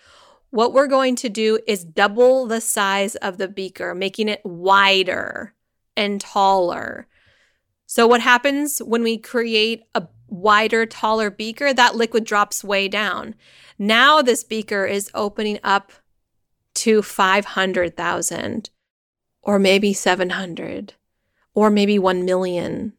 what 0.52 0.74
we're 0.74 0.86
going 0.86 1.16
to 1.16 1.30
do 1.30 1.58
is 1.66 1.82
double 1.82 2.46
the 2.46 2.60
size 2.60 3.14
of 3.16 3.38
the 3.38 3.48
beaker, 3.48 3.94
making 3.94 4.28
it 4.28 4.42
wider 4.44 5.54
and 5.96 6.20
taller. 6.20 7.08
So, 7.86 8.06
what 8.06 8.20
happens 8.20 8.78
when 8.78 9.02
we 9.02 9.16
create 9.16 9.82
a 9.94 10.06
wider, 10.28 10.84
taller 10.84 11.30
beaker? 11.30 11.72
That 11.72 11.96
liquid 11.96 12.24
drops 12.24 12.62
way 12.62 12.86
down. 12.86 13.34
Now, 13.78 14.20
this 14.20 14.44
beaker 14.44 14.84
is 14.84 15.10
opening 15.14 15.58
up 15.64 15.90
to 16.74 17.00
500,000 17.00 18.70
or 19.42 19.58
maybe 19.58 19.94
700 19.94 20.94
or 21.54 21.70
maybe 21.70 21.98
1 21.98 22.26
million. 22.26 22.92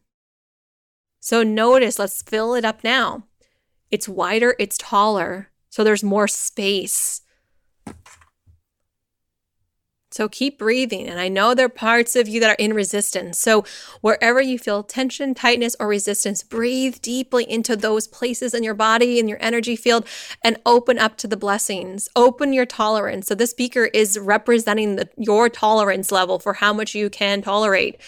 So, 1.19 1.43
notice, 1.43 1.99
let's 1.99 2.23
fill 2.23 2.55
it 2.55 2.65
up 2.65 2.83
now. 2.83 3.27
It's 3.91 4.09
wider, 4.09 4.55
it's 4.57 4.79
taller, 4.79 5.51
so 5.69 5.83
there's 5.83 6.03
more 6.03 6.27
space. 6.27 7.22
So 10.13 10.29
keep 10.29 10.59
breathing. 10.59 11.07
And 11.07 11.19
I 11.19 11.27
know 11.27 11.55
there 11.55 11.65
are 11.65 11.69
parts 11.69 12.15
of 12.15 12.27
you 12.27 12.39
that 12.39 12.49
are 12.51 12.63
in 12.63 12.73
resistance. 12.73 13.39
So 13.39 13.65
wherever 14.01 14.39
you 14.39 14.59
feel 14.59 14.83
tension, 14.83 15.33
tightness, 15.33 15.75
or 15.79 15.87
resistance, 15.87 16.43
breathe 16.43 17.01
deeply 17.01 17.49
into 17.49 17.75
those 17.75 18.07
places 18.07 18.53
in 18.53 18.63
your 18.63 18.75
body, 18.75 19.17
in 19.17 19.27
your 19.27 19.39
energy 19.41 19.75
field, 19.75 20.05
and 20.43 20.57
open 20.67 20.99
up 20.99 21.17
to 21.17 21.27
the 21.27 21.35
blessings. 21.35 22.09
Open 22.15 22.53
your 22.53 22.67
tolerance. 22.67 23.27
So 23.27 23.33
this 23.33 23.55
beaker 23.55 23.85
is 23.85 24.19
representing 24.19 24.97
the, 24.97 25.09
your 25.17 25.49
tolerance 25.49 26.11
level 26.11 26.37
for 26.37 26.53
how 26.53 26.73
much 26.73 26.93
you 26.93 27.09
can 27.09 27.41
tolerate. 27.41 27.99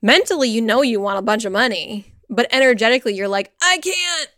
Mentally, 0.00 0.48
you 0.48 0.62
know 0.62 0.80
you 0.80 0.98
want 0.98 1.18
a 1.18 1.22
bunch 1.22 1.44
of 1.44 1.52
money, 1.52 2.14
but 2.30 2.46
energetically, 2.50 3.14
you're 3.14 3.28
like, 3.28 3.52
I 3.62 3.78
can't. 3.78 4.30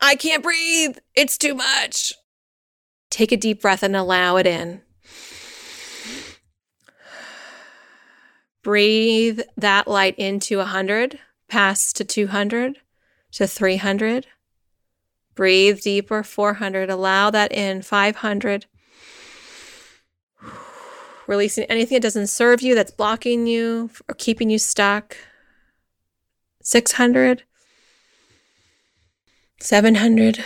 I 0.00 0.16
can't 0.16 0.42
breathe. 0.42 0.98
It's 1.14 1.38
too 1.38 1.54
much. 1.54 2.12
Take 3.10 3.32
a 3.32 3.38
deep 3.38 3.62
breath 3.62 3.82
and 3.82 3.96
allow 3.96 4.36
it 4.36 4.46
in. 4.46 4.82
Breathe 8.62 9.40
that 9.56 9.88
light 9.88 10.18
into 10.18 10.58
100, 10.58 11.18
pass 11.48 11.92
to 11.92 12.04
200, 12.04 12.76
to 13.32 13.46
300. 13.46 14.26
Breathe 15.34 15.80
deeper, 15.80 16.22
400. 16.22 16.90
Allow 16.90 17.30
that 17.30 17.52
in, 17.52 17.82
500. 17.82 18.66
Releasing 21.28 21.64
anything 21.64 21.96
that 21.96 22.02
doesn't 22.02 22.26
serve 22.26 22.62
you, 22.62 22.74
that's 22.74 22.90
blocking 22.90 23.46
you 23.46 23.90
or 24.08 24.14
keeping 24.14 24.50
you 24.50 24.58
stuck. 24.58 25.16
600. 26.62 27.44
700. 29.60 30.44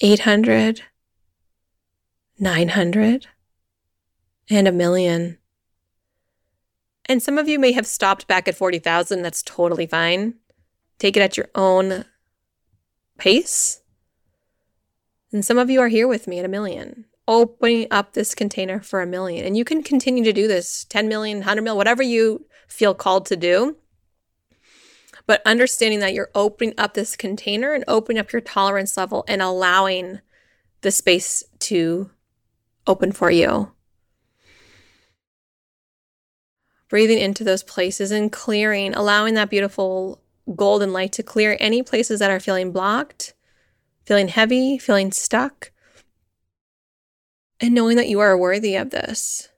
800. 0.00 0.82
900. 2.38 3.26
And 4.50 4.68
a 4.68 4.72
million. 4.72 5.38
And 7.08 7.22
some 7.22 7.38
of 7.38 7.48
you 7.48 7.58
may 7.58 7.72
have 7.72 7.86
stopped 7.86 8.26
back 8.26 8.46
at 8.48 8.54
40,000. 8.54 9.22
That's 9.22 9.42
totally 9.42 9.86
fine. 9.86 10.34
Take 10.98 11.16
it 11.16 11.22
at 11.22 11.36
your 11.36 11.48
own 11.54 12.04
pace. 13.16 13.80
And 15.32 15.44
some 15.44 15.58
of 15.58 15.70
you 15.70 15.80
are 15.80 15.88
here 15.88 16.08
with 16.08 16.26
me 16.26 16.38
at 16.38 16.44
a 16.44 16.48
million, 16.48 17.06
opening 17.26 17.86
up 17.90 18.12
this 18.12 18.34
container 18.34 18.80
for 18.80 19.00
a 19.00 19.06
million. 19.06 19.46
And 19.46 19.56
you 19.56 19.64
can 19.64 19.82
continue 19.82 20.24
to 20.24 20.32
do 20.32 20.48
this 20.48 20.84
10 20.84 21.08
million, 21.08 21.38
100 21.38 21.62
million, 21.62 21.76
whatever 21.76 22.02
you 22.02 22.46
feel 22.66 22.94
called 22.94 23.26
to 23.26 23.36
do. 23.36 23.76
But 25.26 25.42
understanding 25.44 26.00
that 26.00 26.14
you're 26.14 26.30
opening 26.34 26.74
up 26.78 26.94
this 26.94 27.14
container 27.16 27.74
and 27.74 27.84
opening 27.86 28.18
up 28.18 28.32
your 28.32 28.40
tolerance 28.40 28.96
level 28.96 29.24
and 29.28 29.42
allowing 29.42 30.20
the 30.80 30.90
space 30.90 31.44
to 31.60 32.10
open 32.86 33.12
for 33.12 33.30
you. 33.30 33.72
Breathing 36.88 37.18
into 37.18 37.44
those 37.44 37.62
places 37.62 38.10
and 38.10 38.32
clearing, 38.32 38.94
allowing 38.94 39.34
that 39.34 39.50
beautiful 39.50 40.20
golden 40.56 40.92
light 40.92 41.12
to 41.12 41.22
clear 41.22 41.56
any 41.60 41.82
places 41.82 42.20
that 42.20 42.30
are 42.30 42.40
feeling 42.40 42.72
blocked, 42.72 43.34
feeling 44.06 44.28
heavy, 44.28 44.78
feeling 44.78 45.12
stuck, 45.12 45.70
and 47.60 47.74
knowing 47.74 47.96
that 47.96 48.08
you 48.08 48.20
are 48.20 48.38
worthy 48.38 48.76
of 48.76 48.90
this. 48.90 49.48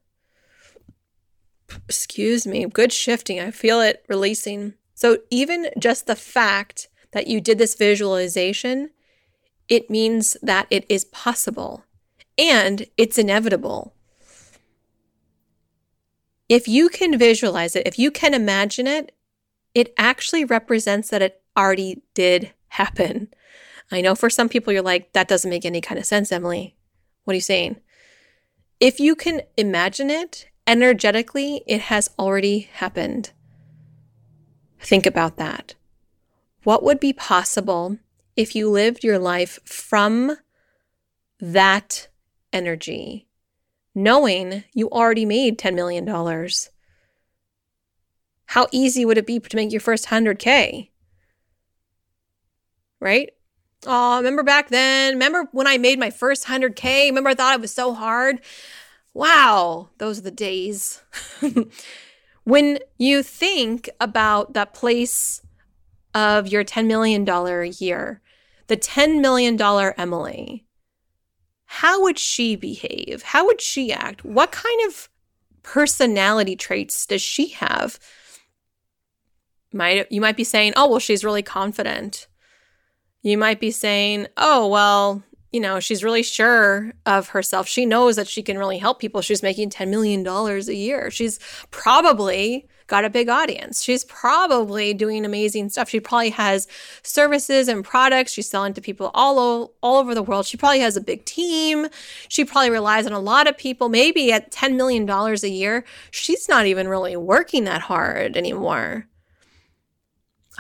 Excuse 1.89 2.47
me, 2.47 2.67
good 2.67 2.93
shifting. 2.93 3.39
I 3.39 3.51
feel 3.51 3.81
it 3.81 4.05
releasing. 4.09 4.75
So, 4.95 5.19
even 5.31 5.69
just 5.79 6.07
the 6.07 6.17
fact 6.17 6.89
that 7.13 7.29
you 7.29 7.41
did 7.41 7.59
this 7.59 7.75
visualization, 7.75 8.91
it 9.69 9.89
means 9.89 10.37
that 10.43 10.67
it 10.69 10.85
is 10.89 11.05
possible 11.05 11.85
and 12.37 12.87
it's 12.97 13.19
inevitable 13.19 13.95
if 16.51 16.67
you 16.67 16.89
can 16.89 17.17
visualize 17.17 17.77
it, 17.77 17.87
if 17.87 17.97
you 17.97 18.11
can 18.11 18.35
imagine 18.35 18.89
it, 18.89 19.15
it 19.73 19.95
actually 19.97 20.45
represents 20.45 21.09
that 21.09 21.23
it 21.23 21.41
already 21.57 22.03
did 22.13 22.53
happen. 22.71 23.29
I 23.93 24.01
know 24.01 24.17
for 24.17 24.29
some 24.29 24.49
people 24.49 24.73
you're 24.73 24.83
like, 24.83 25.13
that 25.13 25.29
doesn't 25.29 25.49
make 25.49 25.65
any 25.65 25.81
kind 25.81 25.97
of 25.97 26.05
sense, 26.05 26.33
Emily. 26.33 26.75
What 27.23 27.33
are 27.33 27.37
you 27.37 27.41
saying? 27.41 27.77
If 28.81 28.99
you 28.99 29.15
can 29.15 29.43
imagine 29.57 30.11
it 30.11 30.49
energetically, 30.67 31.63
it 31.69 31.83
has 31.83 32.11
already 32.19 32.69
happened. 32.73 33.31
Think 34.81 35.07
about 35.07 35.37
that. 35.37 35.77
What 36.65 36.83
would 36.83 36.99
be 36.99 37.13
possible 37.13 37.99
if 38.35 38.57
you 38.57 38.69
lived 38.69 39.05
your 39.05 39.21
life 39.21 39.61
from 39.65 40.37
that 41.39 42.09
energy? 42.53 43.29
Knowing 44.03 44.65
you 44.75 44.89
already 44.91 45.25
made 45.25 45.59
$10 45.59 45.75
million? 45.75 46.07
How 48.47 48.67
easy 48.73 49.05
would 49.05 49.19
it 49.19 49.27
be 49.27 49.39
to 49.39 49.57
make 49.57 49.71
your 49.71 49.81
first 49.81 50.07
100K? 50.07 50.91
Right? 53.01 53.31
Oh, 53.87 54.19
remember 54.19 54.43
back 54.43 54.69
then? 54.69 55.15
Remember 55.15 55.49
when 55.53 55.67
I 55.67 55.79
made 55.79 55.99
my 55.99 56.11
first 56.11 56.47
100K? 56.47 57.07
Remember 57.07 57.31
I 57.31 57.35
thought 57.35 57.55
it 57.55 57.61
was 57.61 57.73
so 57.73 57.95
hard? 57.95 58.41
Wow, 59.15 59.91
those 59.99 60.19
are 60.19 60.23
the 60.23 60.31
days. 60.31 61.03
when 62.45 62.79
you 62.99 63.23
think 63.23 63.89
about 64.01 64.53
that 64.55 64.75
place 64.75 65.43
of 66.15 66.49
your 66.49 66.65
$10 66.65 66.87
million 66.87 67.25
year, 67.79 68.21
the 68.67 68.77
$10 68.77 69.21
million 69.21 69.61
Emily, 69.97 70.65
how 71.73 72.03
would 72.03 72.19
she 72.19 72.57
behave? 72.57 73.23
How 73.23 73.47
would 73.47 73.61
she 73.61 73.93
act? 73.93 74.25
What 74.25 74.51
kind 74.51 74.89
of 74.89 75.09
personality 75.63 76.57
traits 76.57 77.07
does 77.07 77.23
she 77.23 77.51
have? 77.51 77.97
Might 79.73 80.11
you 80.11 80.21
might 80.21 80.37
be 80.37 80.43
saying, 80.43 80.73
"Oh, 80.75 80.91
well, 80.91 80.99
she's 80.99 81.25
really 81.25 81.45
confident." 81.45 82.27
You 83.23 83.39
might 83.39 83.61
be 83.61 83.71
saying, 83.71 84.27
"Oh, 84.37 84.67
well, 84.67 85.23
you 85.53 85.61
know, 85.61 85.79
she's 85.79 86.03
really 86.03 86.25
sure 86.25 86.93
of 87.07 87.29
herself. 87.29 87.69
She 87.69 87.87
knows 87.87 88.17
that 88.17 88.27
she 88.27 88.43
can 88.43 88.59
really 88.59 88.79
help 88.79 88.99
people. 88.99 89.23
She's 89.23 89.43
making 89.43 89.71
$10 89.71 89.91
million 89.91 90.27
a 90.27 90.73
year. 90.73 91.09
She's 91.09 91.39
probably 91.71 92.67
got 92.91 93.05
a 93.05 93.11
big 93.11 93.29
audience. 93.29 93.83
She's 93.83 94.05
probably 94.05 94.93
doing 94.93 95.25
amazing 95.25 95.71
stuff. 95.71 95.89
She 95.89 96.01
probably 96.01 96.31
has 96.31 96.67
services 97.03 97.69
and 97.69 97.85
products 97.85 98.33
she's 98.33 98.51
selling 98.51 98.75
to 98.75 98.81
people 98.81 99.13
all, 99.15 99.39
o- 99.39 99.71
all 99.81 99.99
over 99.99 100.15
the 100.15 100.23
world. 100.23 100.45
She 100.45 100.57
probably 100.57 100.81
has 100.81 100.97
a 100.97 101.01
big 101.01 101.25
team. 101.25 101.87
She 102.29 102.45
probably 102.45 102.71
relies 102.71 103.07
on 103.07 103.13
a 103.13 103.21
lot 103.21 103.47
of 103.47 103.57
people. 103.57 103.89
Maybe 103.89 104.33
at 104.33 104.51
$10 104.51 104.75
million 104.75 105.09
a 105.09 105.47
year, 105.47 105.85
she's 106.11 106.49
not 106.49 106.67
even 106.67 106.89
really 106.89 107.17
working 107.17 107.65
that 107.65 107.81
hard 107.81 108.37
anymore 108.37 109.07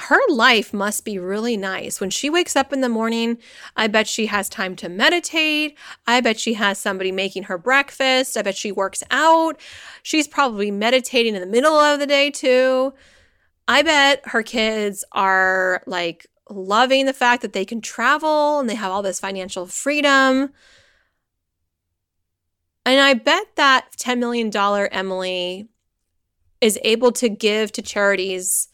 her 0.01 0.21
life 0.29 0.73
must 0.73 1.05
be 1.05 1.19
really 1.19 1.57
nice. 1.57 2.01
When 2.01 2.11
she 2.11 2.31
wakes 2.31 2.57
up 2.57 2.73
in 2.73 2.81
the 2.81 2.89
morning, 2.89 3.39
I 3.77 3.87
bet 3.87 4.09
she 4.09 4.27
has 4.27 4.49
time 4.49 4.75
to 4.77 4.89
meditate. 4.89 5.77
I 6.07 6.21
bet 6.21 6.41
she 6.41 6.55
has 6.55 6.79
somebody 6.79 7.13
making 7.13 7.45
her 7.45 7.59
breakfast. 7.59 8.37
I 8.37 8.43
bet 8.43 8.57
she 8.57 8.73
works 8.73 9.03
out. 9.11 9.61
She's 10.03 10.27
probably 10.27 10.71
meditating 10.71 11.35
in 11.35 11.41
the 11.41 11.47
middle 11.47 11.75
of 11.75 12.01
the 12.01 12.07
day 12.07 12.31
too. 12.31 12.95
I 13.69 13.83
bet 13.83 14.23
her 14.25 14.43
kids 14.43 15.05
are 15.13 15.83
like 15.87 16.27
loving 16.49 17.07
the 17.07 17.13
fact 17.13 17.43
that 17.43 17.53
they 17.53 17.65
can 17.65 17.81
travel 17.81 18.59
and 18.59 18.69
they 18.69 18.75
have 18.75 18.91
all 18.91 19.03
this 19.03 19.21
financial 19.21 19.67
freedom. 19.67 20.51
And 22.87 23.01
I 23.01 23.15
bet 23.15 23.55
that 23.57 23.89
$10 23.99 24.19
million 24.19 24.51
Emily 24.91 25.69
is 26.61 26.79
able 26.83 27.13
to 27.13 27.29
give 27.29 27.71
to 27.73 27.83
charities 27.83 28.70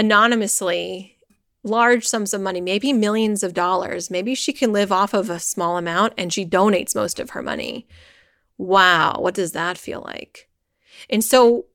anonymously 0.00 1.18
large 1.62 2.06
sums 2.06 2.32
of 2.32 2.40
money, 2.40 2.60
maybe 2.60 2.90
millions 2.90 3.42
of 3.42 3.52
dollars. 3.52 4.10
Maybe 4.10 4.34
she 4.34 4.50
can 4.50 4.72
live 4.72 4.90
off 4.90 5.12
of 5.12 5.28
a 5.28 5.38
small 5.38 5.76
amount 5.76 6.14
and 6.16 6.32
she 6.32 6.46
donates 6.46 6.94
most 6.94 7.20
of 7.20 7.30
her 7.30 7.42
money. 7.42 7.86
Wow, 8.56 9.16
what 9.18 9.34
does 9.34 9.52
that 9.52 9.76
feel 9.76 10.02
like? 10.02 10.48
And 11.10 11.22
so 11.22 11.66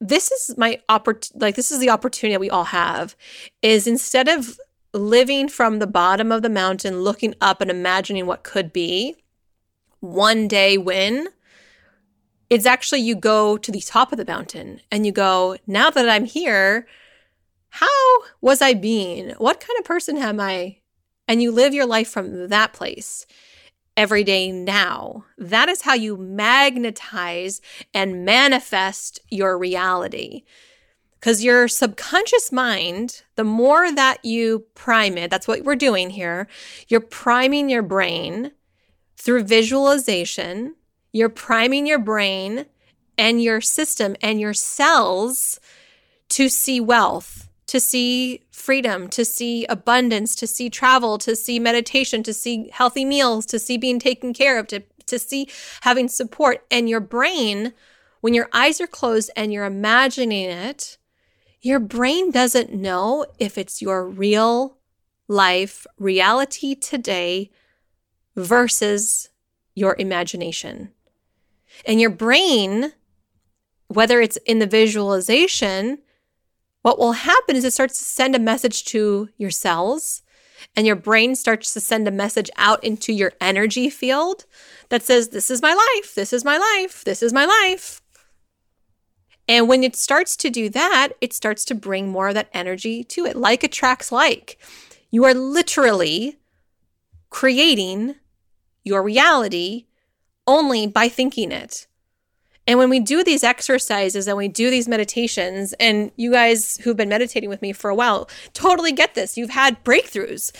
this 0.00 0.30
is 0.30 0.56
my 0.56 0.80
oppor- 0.88 1.32
like 1.34 1.56
this 1.56 1.72
is 1.72 1.80
the 1.80 1.90
opportunity 1.90 2.36
we 2.36 2.50
all 2.50 2.64
have 2.64 3.16
is 3.60 3.88
instead 3.88 4.28
of 4.28 4.56
living 4.92 5.48
from 5.48 5.80
the 5.80 5.86
bottom 5.86 6.30
of 6.30 6.42
the 6.42 6.48
mountain 6.48 7.00
looking 7.00 7.34
up 7.40 7.60
and 7.60 7.72
imagining 7.72 8.26
what 8.26 8.44
could 8.44 8.72
be 8.72 9.16
one 9.98 10.46
day 10.46 10.78
when 10.78 11.28
it's 12.50 12.66
actually 12.66 13.00
you 13.00 13.16
go 13.16 13.56
to 13.56 13.72
the 13.72 13.80
top 13.80 14.12
of 14.12 14.18
the 14.18 14.24
mountain 14.24 14.80
and 14.92 15.04
you 15.06 15.10
go 15.10 15.56
now 15.66 15.90
that 15.90 16.08
i'm 16.08 16.26
here 16.26 16.86
how 17.74 18.20
was 18.40 18.62
i 18.62 18.72
being? 18.72 19.30
What 19.38 19.58
kind 19.58 19.76
of 19.80 19.84
person 19.84 20.16
am 20.16 20.38
i? 20.38 20.76
And 21.26 21.42
you 21.42 21.50
live 21.50 21.74
your 21.74 21.86
life 21.86 22.08
from 22.08 22.46
that 22.48 22.72
place 22.72 23.26
every 23.96 24.22
day 24.22 24.52
now. 24.52 25.24
That 25.36 25.68
is 25.68 25.82
how 25.82 25.94
you 25.94 26.16
magnetize 26.16 27.60
and 27.92 28.24
manifest 28.24 29.18
your 29.28 29.58
reality. 29.58 30.44
Because 31.18 31.42
your 31.42 31.66
subconscious 31.66 32.52
mind, 32.52 33.22
the 33.34 33.42
more 33.42 33.92
that 33.92 34.24
you 34.24 34.66
prime 34.76 35.18
it, 35.18 35.28
that's 35.28 35.48
what 35.48 35.64
we're 35.64 35.74
doing 35.74 36.10
here, 36.10 36.46
you're 36.86 37.00
priming 37.00 37.68
your 37.68 37.82
brain 37.82 38.52
through 39.16 39.42
visualization, 39.42 40.76
you're 41.10 41.28
priming 41.28 41.88
your 41.88 41.98
brain 41.98 42.66
and 43.18 43.42
your 43.42 43.60
system 43.60 44.14
and 44.22 44.40
your 44.40 44.54
cells 44.54 45.58
to 46.28 46.48
see 46.48 46.80
wealth, 46.80 47.43
to 47.66 47.80
see 47.80 48.42
freedom, 48.50 49.08
to 49.08 49.24
see 49.24 49.64
abundance, 49.66 50.34
to 50.36 50.46
see 50.46 50.68
travel, 50.68 51.18
to 51.18 51.34
see 51.34 51.58
meditation, 51.58 52.22
to 52.22 52.34
see 52.34 52.70
healthy 52.72 53.04
meals, 53.04 53.46
to 53.46 53.58
see 53.58 53.76
being 53.76 53.98
taken 53.98 54.32
care 54.32 54.58
of, 54.58 54.66
to, 54.68 54.82
to 55.06 55.18
see 55.18 55.48
having 55.82 56.08
support. 56.08 56.64
And 56.70 56.88
your 56.88 57.00
brain, 57.00 57.72
when 58.20 58.34
your 58.34 58.48
eyes 58.52 58.80
are 58.80 58.86
closed 58.86 59.30
and 59.36 59.52
you're 59.52 59.64
imagining 59.64 60.50
it, 60.50 60.98
your 61.60 61.80
brain 61.80 62.30
doesn't 62.30 62.74
know 62.74 63.24
if 63.38 63.56
it's 63.56 63.80
your 63.80 64.06
real 64.06 64.76
life 65.28 65.86
reality 65.98 66.74
today 66.74 67.50
versus 68.36 69.30
your 69.74 69.96
imagination. 69.98 70.90
And 71.86 72.00
your 72.00 72.10
brain, 72.10 72.92
whether 73.88 74.20
it's 74.20 74.36
in 74.44 74.58
the 74.58 74.66
visualization, 74.66 75.98
what 76.84 76.98
will 76.98 77.12
happen 77.12 77.56
is 77.56 77.64
it 77.64 77.72
starts 77.72 77.96
to 77.96 78.04
send 78.04 78.36
a 78.36 78.38
message 78.38 78.84
to 78.84 79.30
your 79.38 79.50
cells, 79.50 80.20
and 80.76 80.86
your 80.86 80.96
brain 80.96 81.34
starts 81.34 81.72
to 81.72 81.80
send 81.80 82.06
a 82.06 82.10
message 82.10 82.50
out 82.56 82.84
into 82.84 83.10
your 83.10 83.32
energy 83.40 83.88
field 83.88 84.44
that 84.90 85.02
says, 85.02 85.30
This 85.30 85.50
is 85.50 85.62
my 85.62 85.72
life, 85.72 86.14
this 86.14 86.30
is 86.30 86.44
my 86.44 86.58
life, 86.58 87.02
this 87.02 87.22
is 87.22 87.32
my 87.32 87.46
life. 87.46 88.02
And 89.48 89.66
when 89.66 89.82
it 89.82 89.96
starts 89.96 90.36
to 90.36 90.50
do 90.50 90.68
that, 90.70 91.14
it 91.22 91.32
starts 91.32 91.64
to 91.66 91.74
bring 91.74 92.10
more 92.10 92.28
of 92.28 92.34
that 92.34 92.50
energy 92.52 93.02
to 93.04 93.24
it, 93.24 93.34
like 93.34 93.64
attracts 93.64 94.12
like. 94.12 94.58
You 95.10 95.24
are 95.24 95.32
literally 95.32 96.38
creating 97.30 98.16
your 98.84 99.02
reality 99.02 99.86
only 100.46 100.86
by 100.86 101.08
thinking 101.08 101.50
it. 101.50 101.86
And 102.66 102.78
when 102.78 102.88
we 102.88 103.00
do 103.00 103.22
these 103.22 103.44
exercises 103.44 104.26
and 104.26 104.36
we 104.36 104.48
do 104.48 104.70
these 104.70 104.88
meditations, 104.88 105.74
and 105.74 106.10
you 106.16 106.30
guys 106.32 106.76
who've 106.78 106.96
been 106.96 107.08
meditating 107.08 107.48
with 107.48 107.62
me 107.62 107.72
for 107.72 107.90
a 107.90 107.94
while 107.94 108.28
totally 108.52 108.92
get 108.92 109.14
this. 109.14 109.36
You've 109.36 109.50
had 109.50 109.82
breakthroughs. 109.84 110.50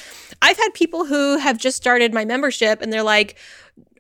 I've 0.42 0.58
had 0.58 0.74
people 0.74 1.06
who 1.06 1.38
have 1.38 1.58
just 1.58 1.76
started 1.76 2.12
my 2.12 2.24
membership 2.24 2.82
and 2.82 2.92
they're 2.92 3.02
like, 3.02 3.36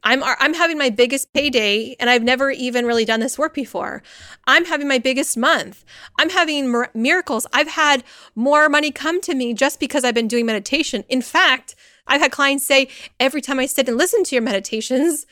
I'm 0.04 0.22
I'm 0.22 0.52
having 0.52 0.76
my 0.76 0.90
biggest 0.90 1.32
payday 1.32 1.96
and 1.98 2.10
I've 2.10 2.22
never 2.22 2.50
even 2.50 2.84
really 2.84 3.06
done 3.06 3.20
this 3.20 3.38
work 3.38 3.54
before. 3.54 4.02
I'm 4.46 4.66
having 4.66 4.86
my 4.86 4.98
biggest 4.98 5.36
month. 5.36 5.82
I'm 6.18 6.28
having 6.28 6.70
mir- 6.70 6.90
miracles. 6.92 7.46
I've 7.54 7.68
had 7.68 8.04
more 8.34 8.68
money 8.68 8.90
come 8.90 9.22
to 9.22 9.34
me 9.34 9.54
just 9.54 9.80
because 9.80 10.04
I've 10.04 10.14
been 10.14 10.28
doing 10.28 10.44
meditation. 10.44 11.04
In 11.08 11.22
fact, 11.22 11.74
I've 12.06 12.20
had 12.20 12.32
clients 12.32 12.66
say 12.66 12.88
every 13.18 13.40
time 13.40 13.58
I 13.58 13.64
sit 13.64 13.88
and 13.88 13.96
listen 13.96 14.24
to 14.24 14.34
your 14.34 14.42
meditations, 14.42 15.24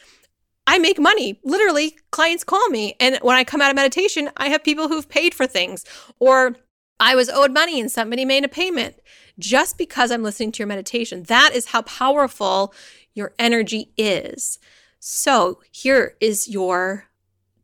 I 0.66 0.78
make 0.78 0.98
money. 0.98 1.40
Literally, 1.44 1.96
clients 2.10 2.44
call 2.44 2.68
me. 2.68 2.94
And 3.00 3.18
when 3.22 3.36
I 3.36 3.44
come 3.44 3.60
out 3.60 3.70
of 3.70 3.76
meditation, 3.76 4.30
I 4.36 4.48
have 4.48 4.64
people 4.64 4.88
who've 4.88 5.08
paid 5.08 5.34
for 5.34 5.46
things 5.46 5.84
or 6.18 6.56
I 7.00 7.14
was 7.16 7.28
owed 7.28 7.52
money 7.52 7.80
and 7.80 7.90
somebody 7.90 8.24
made 8.24 8.44
a 8.44 8.48
payment 8.48 8.96
just 9.38 9.76
because 9.76 10.10
I'm 10.10 10.22
listening 10.22 10.52
to 10.52 10.58
your 10.60 10.68
meditation. 10.68 11.24
That 11.24 11.50
is 11.52 11.66
how 11.66 11.82
powerful 11.82 12.72
your 13.12 13.34
energy 13.38 13.92
is. 13.96 14.58
So 15.00 15.60
here 15.72 16.16
is 16.20 16.48
your 16.48 17.08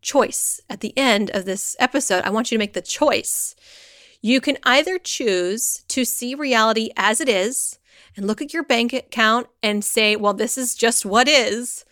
choice 0.02 0.61
at 0.68 0.80
the 0.80 0.96
end 0.96 1.30
of 1.30 1.44
this 1.44 1.76
episode. 1.78 2.24
I 2.24 2.30
want 2.30 2.50
you 2.50 2.56
to 2.56 2.61
make 2.61 2.72
the 2.72 2.82
choice. 2.82 3.54
You 4.20 4.40
can 4.40 4.58
either 4.64 4.98
choose 4.98 5.84
to 5.88 6.04
see 6.04 6.34
reality 6.34 6.90
as 6.96 7.20
it 7.20 7.28
is 7.28 7.78
and 8.16 8.26
look 8.26 8.42
at 8.42 8.52
your 8.52 8.64
bank 8.64 8.92
account 8.92 9.46
and 9.62 9.84
say, 9.84 10.16
well, 10.16 10.34
this 10.34 10.58
is 10.58 10.74
just 10.74 11.06
what 11.06 11.28
is 11.28 11.84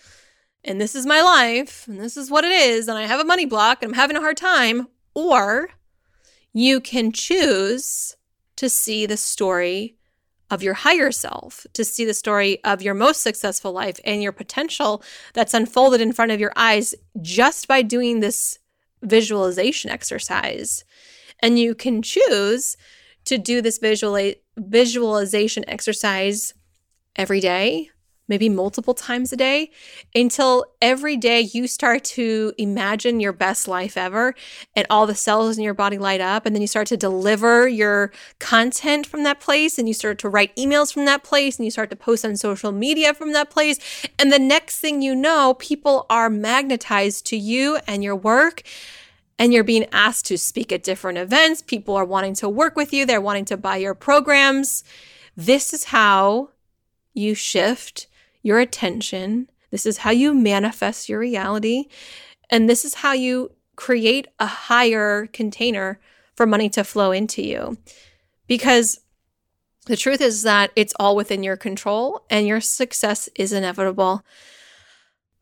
and 0.66 0.80
this 0.80 0.94
is 0.94 1.06
my 1.06 1.22
life, 1.22 1.86
and 1.86 2.00
this 2.00 2.16
is 2.16 2.30
what 2.30 2.44
it 2.44 2.52
is, 2.52 2.88
and 2.88 2.98
I 2.98 3.02
have 3.02 3.20
a 3.20 3.24
money 3.24 3.46
block, 3.46 3.82
and 3.82 3.90
I'm 3.90 3.96
having 3.96 4.16
a 4.16 4.20
hard 4.20 4.36
time. 4.36 4.88
Or 5.14 5.70
you 6.52 6.80
can 6.80 7.12
choose 7.12 8.16
to 8.56 8.68
see 8.68 9.06
the 9.06 9.16
story 9.16 9.96
of 10.50 10.62
your 10.62 10.74
higher 10.74 11.10
self, 11.10 11.66
to 11.72 11.84
see 11.84 12.04
the 12.04 12.14
story 12.14 12.62
of 12.64 12.82
your 12.82 12.94
most 12.94 13.22
successful 13.22 13.72
life 13.72 13.98
and 14.04 14.22
your 14.22 14.32
potential 14.32 15.02
that's 15.32 15.54
unfolded 15.54 16.00
in 16.00 16.12
front 16.12 16.32
of 16.32 16.40
your 16.40 16.52
eyes 16.56 16.94
just 17.20 17.66
by 17.66 17.82
doing 17.82 18.20
this 18.20 18.58
visualization 19.02 19.90
exercise. 19.90 20.84
And 21.40 21.58
you 21.58 21.74
can 21.74 22.02
choose 22.02 22.76
to 23.24 23.38
do 23.38 23.60
this 23.60 23.78
visual 23.78 24.32
visualization 24.56 25.64
exercise 25.68 26.54
every 27.16 27.40
day 27.40 27.90
maybe 28.28 28.48
multiple 28.48 28.94
times 28.94 29.32
a 29.32 29.36
day 29.36 29.70
until 30.14 30.64
every 30.82 31.16
day 31.16 31.40
you 31.40 31.66
start 31.66 32.04
to 32.04 32.52
imagine 32.58 33.20
your 33.20 33.32
best 33.32 33.68
life 33.68 33.96
ever 33.96 34.34
and 34.74 34.86
all 34.90 35.06
the 35.06 35.14
cells 35.14 35.56
in 35.56 35.64
your 35.64 35.74
body 35.74 35.98
light 35.98 36.20
up 36.20 36.46
and 36.46 36.54
then 36.54 36.60
you 36.60 36.66
start 36.66 36.86
to 36.86 36.96
deliver 36.96 37.68
your 37.68 38.12
content 38.38 39.06
from 39.06 39.22
that 39.22 39.40
place 39.40 39.78
and 39.78 39.88
you 39.88 39.94
start 39.94 40.18
to 40.18 40.28
write 40.28 40.54
emails 40.56 40.92
from 40.92 41.04
that 41.04 41.22
place 41.22 41.56
and 41.56 41.64
you 41.64 41.70
start 41.70 41.90
to 41.90 41.96
post 41.96 42.24
on 42.24 42.36
social 42.36 42.72
media 42.72 43.14
from 43.14 43.32
that 43.32 43.50
place. 43.50 43.78
And 44.18 44.32
the 44.32 44.38
next 44.38 44.80
thing 44.80 45.02
you 45.02 45.14
know 45.14 45.54
people 45.58 46.06
are 46.10 46.30
magnetized 46.30 47.26
to 47.26 47.36
you 47.36 47.78
and 47.86 48.02
your 48.02 48.16
work 48.16 48.62
and 49.38 49.52
you're 49.52 49.64
being 49.64 49.86
asked 49.92 50.26
to 50.26 50.38
speak 50.38 50.72
at 50.72 50.82
different 50.82 51.18
events. 51.18 51.62
People 51.62 51.94
are 51.94 52.04
wanting 52.04 52.34
to 52.34 52.48
work 52.48 52.76
with 52.76 52.92
you. 52.92 53.04
They're 53.04 53.20
wanting 53.20 53.44
to 53.46 53.56
buy 53.56 53.76
your 53.76 53.94
programs. 53.94 54.82
This 55.36 55.74
is 55.74 55.84
how 55.84 56.50
you 57.12 57.34
shift 57.34 58.06
your 58.46 58.60
attention. 58.60 59.50
This 59.72 59.84
is 59.84 59.98
how 59.98 60.12
you 60.12 60.32
manifest 60.32 61.08
your 61.08 61.18
reality. 61.18 61.86
And 62.48 62.70
this 62.70 62.84
is 62.84 62.94
how 62.94 63.12
you 63.12 63.50
create 63.74 64.28
a 64.38 64.46
higher 64.46 65.26
container 65.32 65.98
for 66.36 66.46
money 66.46 66.68
to 66.70 66.84
flow 66.84 67.10
into 67.10 67.42
you. 67.42 67.76
Because 68.46 69.00
the 69.86 69.96
truth 69.96 70.20
is 70.20 70.42
that 70.42 70.70
it's 70.76 70.94
all 71.00 71.16
within 71.16 71.42
your 71.42 71.56
control 71.56 72.24
and 72.30 72.46
your 72.46 72.60
success 72.60 73.28
is 73.34 73.52
inevitable. 73.52 74.22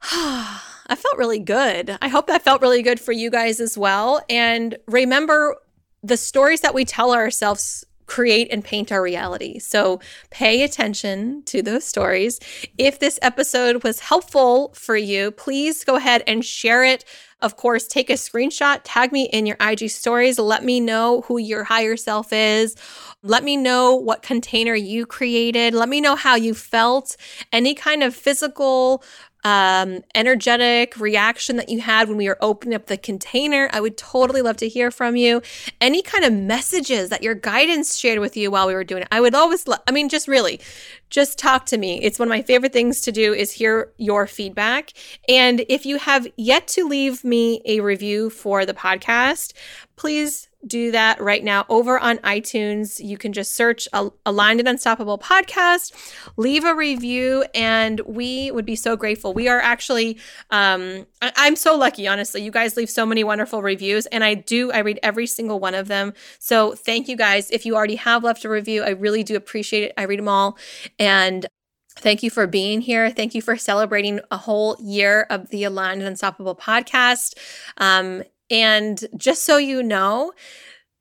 I 0.03 0.97
felt 0.97 1.19
really 1.19 1.39
good. 1.39 1.99
I 2.01 2.09
hope 2.09 2.27
that 2.29 2.43
felt 2.43 2.63
really 2.63 2.83
good 2.83 3.01
for 3.01 3.13
you 3.13 3.31
guys 3.31 3.61
as 3.61 3.77
well. 3.77 4.23
And 4.31 4.79
remember, 4.87 5.57
the 6.03 6.17
stories 6.17 6.61
that 6.61 6.75
we 6.75 6.85
tell 6.85 7.13
ourselves 7.13 7.85
create 8.07 8.49
and 8.51 8.65
paint 8.65 8.93
our 8.93 9.03
reality. 9.03 9.59
So 9.59 10.01
pay 10.31 10.63
attention 10.63 11.43
to 11.45 11.63
those 11.63 11.85
stories. 11.85 12.41
If 12.79 12.99
this 12.99 13.19
episode 13.23 13.83
was 13.83 14.01
helpful 14.01 14.73
for 14.75 14.97
you, 14.97 15.31
please 15.31 15.85
go 15.85 15.97
ahead 15.97 16.23
and 16.27 16.45
share 16.45 16.85
it. 16.85 17.05
Of 17.45 17.59
course, 17.59 17.87
take 17.87 18.09
a 18.09 18.15
screenshot, 18.15 18.81
tag 18.85 19.13
me 19.13 19.25
in 19.25 19.45
your 19.45 19.59
IG 19.61 19.91
stories. 19.91 20.39
Let 20.39 20.65
me 20.65 20.81
know 20.81 21.21
who 21.27 21.37
your 21.37 21.63
higher 21.65 21.95
self 21.95 22.33
is. 22.33 22.75
Let 23.23 23.45
me 23.45 23.59
know 23.59 23.97
what 23.97 24.23
container 24.23 24.75
you 24.75 25.05
created. 25.05 25.75
Let 25.75 25.91
me 25.91 26.01
know 26.01 26.17
how 26.17 26.37
you 26.37 26.55
felt. 26.55 27.19
Any 27.53 27.75
kind 27.75 28.03
of 28.03 28.15
physical 28.15 29.05
um, 29.45 30.03
energetic 30.15 30.99
reaction 30.99 31.57
that 31.57 31.69
you 31.69 31.81
had 31.83 32.09
when 32.09 32.17
we 32.17 32.29
were 32.29 32.39
opening 32.41 32.75
up 32.75 32.87
the 32.87 32.97
container. 32.97 33.69
I 33.73 33.81
would 33.81 33.99
totally 33.99 34.41
love 34.41 34.57
to 34.59 34.69
hear 34.69 34.91
from 34.91 35.17
you. 35.17 35.43
Any 35.83 36.01
kind 36.01 36.25
of 36.25 36.33
messages 36.33 37.11
that 37.11 37.23
your 37.23 37.35
guidance 37.35 37.97
shared 37.97 38.21
with 38.21 38.39
you 38.39 38.51
while 38.51 38.67
we 38.67 38.73
were 38.75 38.85
doing 38.85 39.03
it. 39.03 39.09
I 39.13 39.21
would 39.21 39.35
always, 39.35 39.69
lo- 39.69 39.77
I 39.87 39.93
mean, 39.93 40.09
just 40.09 40.27
really, 40.29 40.61
just 41.11 41.39
talk 41.39 41.67
to 41.67 41.79
me. 41.79 42.03
It's 42.03 42.19
one 42.19 42.29
of 42.29 42.31
my 42.31 42.43
favorite 42.43 42.73
things 42.73 43.01
to 43.03 43.13
do 43.13 43.33
is 43.33 43.53
hear 43.53 43.93
your 43.99 44.27
feedback. 44.27 44.93
And 45.29 45.65
if 45.69 45.87
you 45.87 45.99
have 45.99 46.27
yet 46.37 46.67
to 46.69 46.89
leave 46.89 47.25
me 47.25 47.63
a 47.67 47.81
review 47.81 48.31
for 48.31 48.67
the 48.67 48.75
podcast, 48.75 49.53
please 49.97 50.49
do 50.67 50.91
that 50.91 51.21
right 51.21 51.43
now 51.43 51.65
over 51.69 51.99
on 51.99 52.19
iTunes. 52.19 53.05
You 53.05 53.17
can 53.19 53.33
just 53.33 53.55
search 53.55 53.89
Aligned 53.93 54.61
and 54.61 54.69
Unstoppable 54.69 55.19
podcast, 55.19 55.93
leave 56.37 56.65
a 56.65 56.75
review, 56.75 57.45
and 57.55 58.01
we 58.01 58.51
would 58.51 58.67
be 58.67 58.77
so 58.77 58.97
grateful. 58.97 59.35
We 59.35 59.49
are 59.49 59.61
actually, 59.61 60.19
um, 60.51 61.07
I- 61.23 61.33
I'm 61.37 61.57
so 61.57 61.77
lucky, 61.77 62.07
honestly. 62.07 62.43
You 62.43 62.51
guys 62.51 62.77
leave 62.77 62.91
so 62.91 63.05
many 63.07 63.25
wonderful 63.25 63.63
reviews, 63.63 64.07
and 64.07 64.25
I 64.25 64.35
do, 64.35 64.73
I 64.73 64.79
read 64.79 64.99
every 65.03 65.27
single 65.27 65.61
one 65.61 65.75
of 65.75 65.89
them. 65.89 66.15
So 66.39 66.75
thank 66.75 67.09
you 67.09 67.17
guys. 67.17 67.51
If 67.51 67.67
you 67.67 67.77
already 67.77 67.97
have 67.97 68.25
left 68.25 68.45
a 68.45 68.49
review, 68.49 68.83
I 68.83 68.91
really 68.91 69.23
do 69.23 69.37
appreciate 69.37 69.85
it. 69.85 69.93
I 69.97 70.03
read 70.05 70.19
them 70.19 70.29
all. 70.29 70.59
And 70.99 71.47
Thank 71.97 72.25
you 72.25 72.31
for 72.31 72.49
being 72.49 72.81
here. 72.81 73.09
Thank 73.11 73.37
you 73.37 73.41
for 73.41 73.57
celebrating 73.57 74.19
a 74.31 74.37
whole 74.37 74.77
year 74.81 75.29
of 75.31 75.51
the 75.51 75.63
Aligned 75.63 76.01
and 76.01 76.09
Unstoppable 76.09 76.57
podcast. 76.57 77.35
Um, 77.79 78.25
and 78.55 79.05
just 79.17 79.45
so 79.45 79.57
you 79.57 79.83
know, 79.83 80.33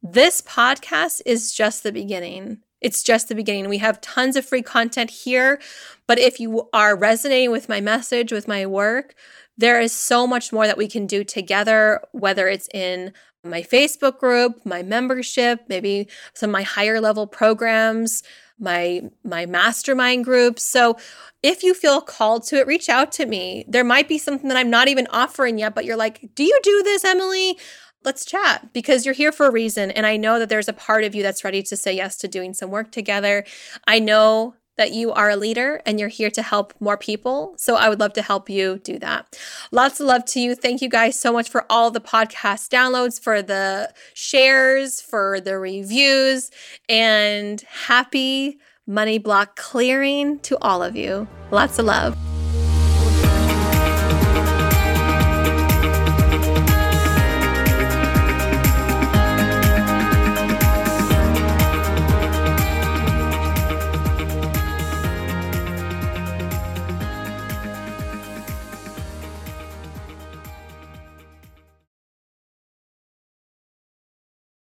this 0.01 0.41
podcast 0.41 1.21
is 1.23 1.53
just 1.53 1.83
the 1.83 1.91
beginning. 1.91 2.57
It's 2.81 3.03
just 3.03 3.29
the 3.29 3.35
beginning. 3.35 3.69
We 3.69 3.77
have 3.77 4.01
tons 4.01 4.35
of 4.35 4.43
free 4.43 4.63
content 4.63 5.11
here. 5.11 5.61
But 6.07 6.17
if 6.17 6.39
you 6.39 6.67
are 6.73 6.97
resonating 6.97 7.51
with 7.51 7.69
my 7.69 7.79
message, 7.79 8.31
with 8.31 8.47
my 8.47 8.65
work, 8.65 9.13
there 9.55 9.79
is 9.79 9.91
so 9.91 10.25
much 10.25 10.51
more 10.51 10.65
that 10.65 10.79
we 10.79 10.87
can 10.87 11.05
do 11.05 11.23
together, 11.23 12.01
whether 12.11 12.47
it's 12.47 12.67
in 12.73 13.13
my 13.43 13.61
Facebook 13.61 14.17
group, 14.17 14.65
my 14.65 14.81
membership, 14.81 15.59
maybe 15.69 16.07
some 16.33 16.49
of 16.49 16.53
my 16.53 16.63
higher 16.63 16.99
level 16.99 17.27
programs, 17.27 18.23
my 18.59 19.01
my 19.23 19.45
mastermind 19.45 20.25
groups. 20.25 20.63
So 20.63 20.97
if 21.41 21.63
you 21.63 21.73
feel 21.73 22.01
called 22.01 22.43
to 22.47 22.57
it, 22.57 22.67
reach 22.67 22.89
out 22.89 23.11
to 23.13 23.25
me. 23.25 23.65
There 23.67 23.83
might 23.83 24.07
be 24.07 24.17
something 24.17 24.47
that 24.47 24.57
I'm 24.57 24.69
not 24.69 24.87
even 24.87 25.07
offering 25.11 25.57
yet, 25.57 25.75
but 25.75 25.85
you're 25.85 25.97
like, 25.97 26.29
"Do 26.35 26.43
you 26.43 26.59
do 26.63 26.83
this, 26.83 27.03
Emily?" 27.03 27.57
Let's 28.05 28.25
chat 28.25 28.73
because 28.73 29.05
you're 29.05 29.13
here 29.13 29.31
for 29.31 29.45
a 29.45 29.51
reason 29.51 29.89
and 29.89 30.05
I 30.05 30.17
know 30.17 30.37
that 30.37 30.49
there's 30.49 30.67
a 30.67 30.73
part 30.73 31.05
of 31.05 31.15
you 31.15 31.23
that's 31.23 31.45
ready 31.45 31.63
to 31.63 31.77
say 31.77 31.93
yes 31.93 32.17
to 32.17 32.27
doing 32.27 32.53
some 32.53 32.69
work 32.69 32.91
together. 32.91 33.45
I 33.87 33.99
know 33.99 34.55
that 34.78 34.91
you 34.91 35.11
are 35.11 35.30
a 35.30 35.36
leader 35.36 35.82
and 35.86 35.99
you're 35.99 36.09
here 36.09 36.32
to 36.32 36.41
help 36.41 36.74
more 36.80 36.97
people. 36.97 37.53
So 37.57 37.76
I 37.76 37.89
would 37.89 37.99
love 37.99 38.13
to 38.13 38.21
help 38.21 38.49
you 38.49 38.80
do 38.80 38.97
that. 38.99 39.38
Lots 39.71 39.99
of 39.99 40.07
love 40.07 40.26
to 40.26 40.39
you. 40.39 40.55
Thank 40.55 40.82
you 40.82 40.89
guys 40.89 41.19
so 41.19 41.32
much 41.32 41.49
for 41.49 41.65
all 41.69 41.91
the 41.91 42.01
podcast 42.01 42.69
downloads, 42.69 43.21
for 43.21 43.41
the 43.41 43.93
shares, 44.13 45.01
for 45.01 45.39
the 45.39 45.57
reviews, 45.57 46.49
and 46.89 47.61
happy 47.61 48.59
money 48.88 49.17
block 49.17 49.55
clearing 49.55 50.39
to 50.39 50.57
all 50.59 50.84
of 50.84 50.95
you. 50.95 51.28
Lots 51.51 51.80
of 51.80 51.86
love. 51.86 52.17